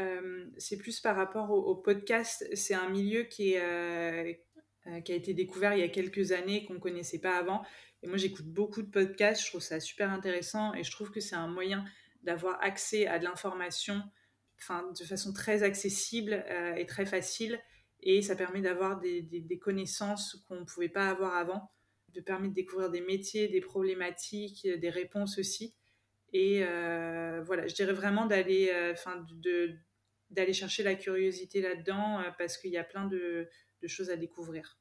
[0.00, 2.48] euh, c'est plus par rapport au, podcast.
[2.54, 4.44] C'est un milieu qui, est,
[5.04, 7.64] qui a été découvert il y a quelques années, qu'on ne connaissait pas avant.
[8.02, 11.20] Et moi, j'écoute beaucoup de podcasts, je trouve ça super intéressant et je trouve que
[11.20, 11.84] c'est un moyen
[12.22, 14.02] d'avoir accès à de l'information
[14.98, 16.44] de façon très accessible
[16.76, 17.60] et très facile.
[18.00, 21.70] Et ça permet d'avoir des, des connaissances qu'on ne pouvait pas avoir avant
[22.16, 25.74] de permis de découvrir des métiers, des problématiques, des réponses aussi.
[26.32, 29.74] Et euh, voilà, je dirais vraiment d'aller, euh, enfin, de,
[30.30, 33.48] d'aller chercher la curiosité là-dedans euh, parce qu'il y a plein de,
[33.82, 34.78] de, choses à découvrir.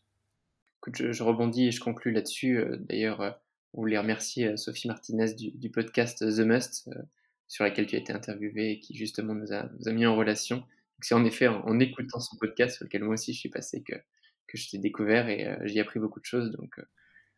[0.77, 2.63] Écoute, je, rebondis et je conclus là-dessus.
[2.79, 3.39] D'ailleurs,
[3.73, 6.89] on voulait remercier Sophie Martinez du, podcast The Must,
[7.47, 10.63] sur laquelle tu as été interviewée et qui justement nous a, mis en relation.
[11.01, 13.95] C'est en effet en, écoutant son podcast sur lequel moi aussi je suis passé que,
[14.53, 16.51] je t'ai découvert et j'y ai appris beaucoup de choses.
[16.51, 16.79] Donc,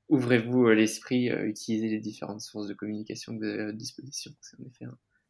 [0.10, 3.78] ouvrez-vous euh, l'esprit, euh, utilisez les différentes sources de communication que vous avez à votre
[3.78, 4.32] disposition.
[4.42, 4.86] C'est en effet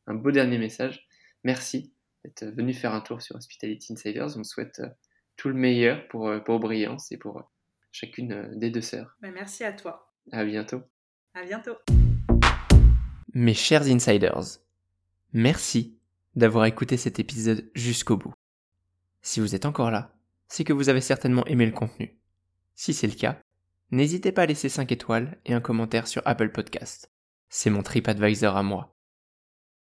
[0.08, 1.08] un, beau dernier message.
[1.44, 4.38] Merci d'être venu faire un tour sur Hospitality Insiders.
[4.38, 4.90] On souhaite euh,
[5.38, 7.50] tout le meilleur pour, pour Brillance et pour
[7.92, 9.16] chacune des deux sœurs.
[9.22, 10.14] Ben, merci à toi.
[10.32, 10.82] À bientôt.
[11.34, 11.76] À bientôt.
[13.34, 14.60] Mes chers insiders,
[15.32, 15.98] merci
[16.36, 18.34] d'avoir écouté cet épisode jusqu'au bout.
[19.22, 20.16] Si vous êtes encore là,
[20.48, 22.18] c'est que vous avez certainement aimé le contenu.
[22.76, 23.40] Si c'est le cas,
[23.92, 27.12] n'hésitez pas à laisser 5 étoiles et un commentaire sur Apple Podcast.
[27.50, 28.96] C'est mon TripAdvisor à moi.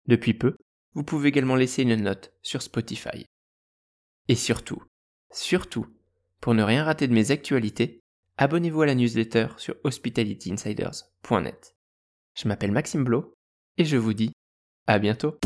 [0.07, 0.55] Depuis peu,
[0.93, 3.25] vous pouvez également laisser une note sur Spotify.
[4.27, 4.83] Et surtout,
[5.33, 5.87] surtout,
[6.39, 8.01] pour ne rien rater de mes actualités,
[8.37, 11.75] abonnez-vous à la newsletter sur hospitalityinsiders.net.
[12.35, 13.33] Je m'appelle Maxime Blo
[13.77, 14.31] et je vous dis
[14.87, 15.37] à bientôt.